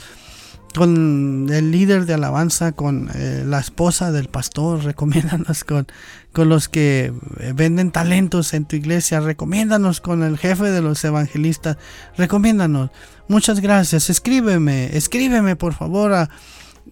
con 0.73 1.49
el 1.51 1.73
líder 1.73 2.07
de 2.07 2.15
alabanza, 2.15 2.73
con 2.73 3.11
eh, 3.13 3.43
la 3.45 3.59
esposa 3.59 4.13
del 4.13 4.29
pastor, 4.29 4.85
recomiéndanos 4.85 5.65
con, 5.65 5.89
con 6.33 6.49
los 6.49 6.69
que 6.69 7.13
eh, 7.41 7.53
venden 7.57 7.91
talentos 7.91 8.55
en 8.55 8.67
tu 8.67 8.77
iglesia, 8.77 9.19
recomiéndanos 9.19 10.01
con 10.01 10.23
el 10.23 10.39
jefe 10.39 10.71
de 10.71 10.81
los 10.81 11.05
evangelistas, 11.05 11.77
recomiéndanos. 12.17 12.91
Muchas 13.27 13.59
gracias, 13.59 14.11
escríbeme, 14.11 14.97
escríbeme 14.97 15.57
por 15.57 15.75
favor 15.75 16.13
a 16.13 16.31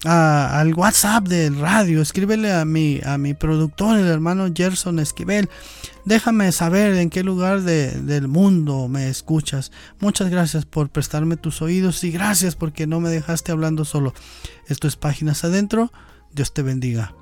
al 0.04 0.74
WhatsApp 0.74 1.28
del 1.28 1.58
radio, 1.58 2.02
escríbele 2.02 2.52
a 2.52 2.64
mi, 2.64 3.00
a 3.04 3.18
mi 3.18 3.34
productor, 3.34 3.98
el 3.98 4.06
hermano 4.06 4.48
Gerson 4.54 4.98
Esquivel. 4.98 5.48
Déjame 6.04 6.50
saber 6.50 6.94
en 6.94 7.10
qué 7.10 7.22
lugar 7.22 7.62
del 7.62 8.28
mundo 8.28 8.88
me 8.88 9.08
escuchas. 9.08 9.70
Muchas 10.00 10.30
gracias 10.30 10.64
por 10.64 10.88
prestarme 10.88 11.36
tus 11.36 11.62
oídos 11.62 12.02
y 12.02 12.10
gracias 12.10 12.56
porque 12.56 12.86
no 12.86 12.98
me 12.98 13.10
dejaste 13.10 13.52
hablando 13.52 13.84
solo. 13.84 14.12
Esto 14.66 14.88
es 14.88 14.96
Páginas 14.96 15.44
Adentro. 15.44 15.92
Dios 16.32 16.52
te 16.52 16.62
bendiga. 16.62 17.14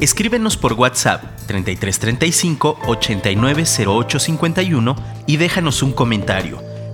Escríbenos 0.00 0.56
por 0.56 0.74
WhatsApp 0.74 1.22
3335 1.46 2.78
890851 2.86 4.96
y 5.26 5.36
déjanos 5.36 5.82
un 5.82 5.92
comentario. 5.92 6.67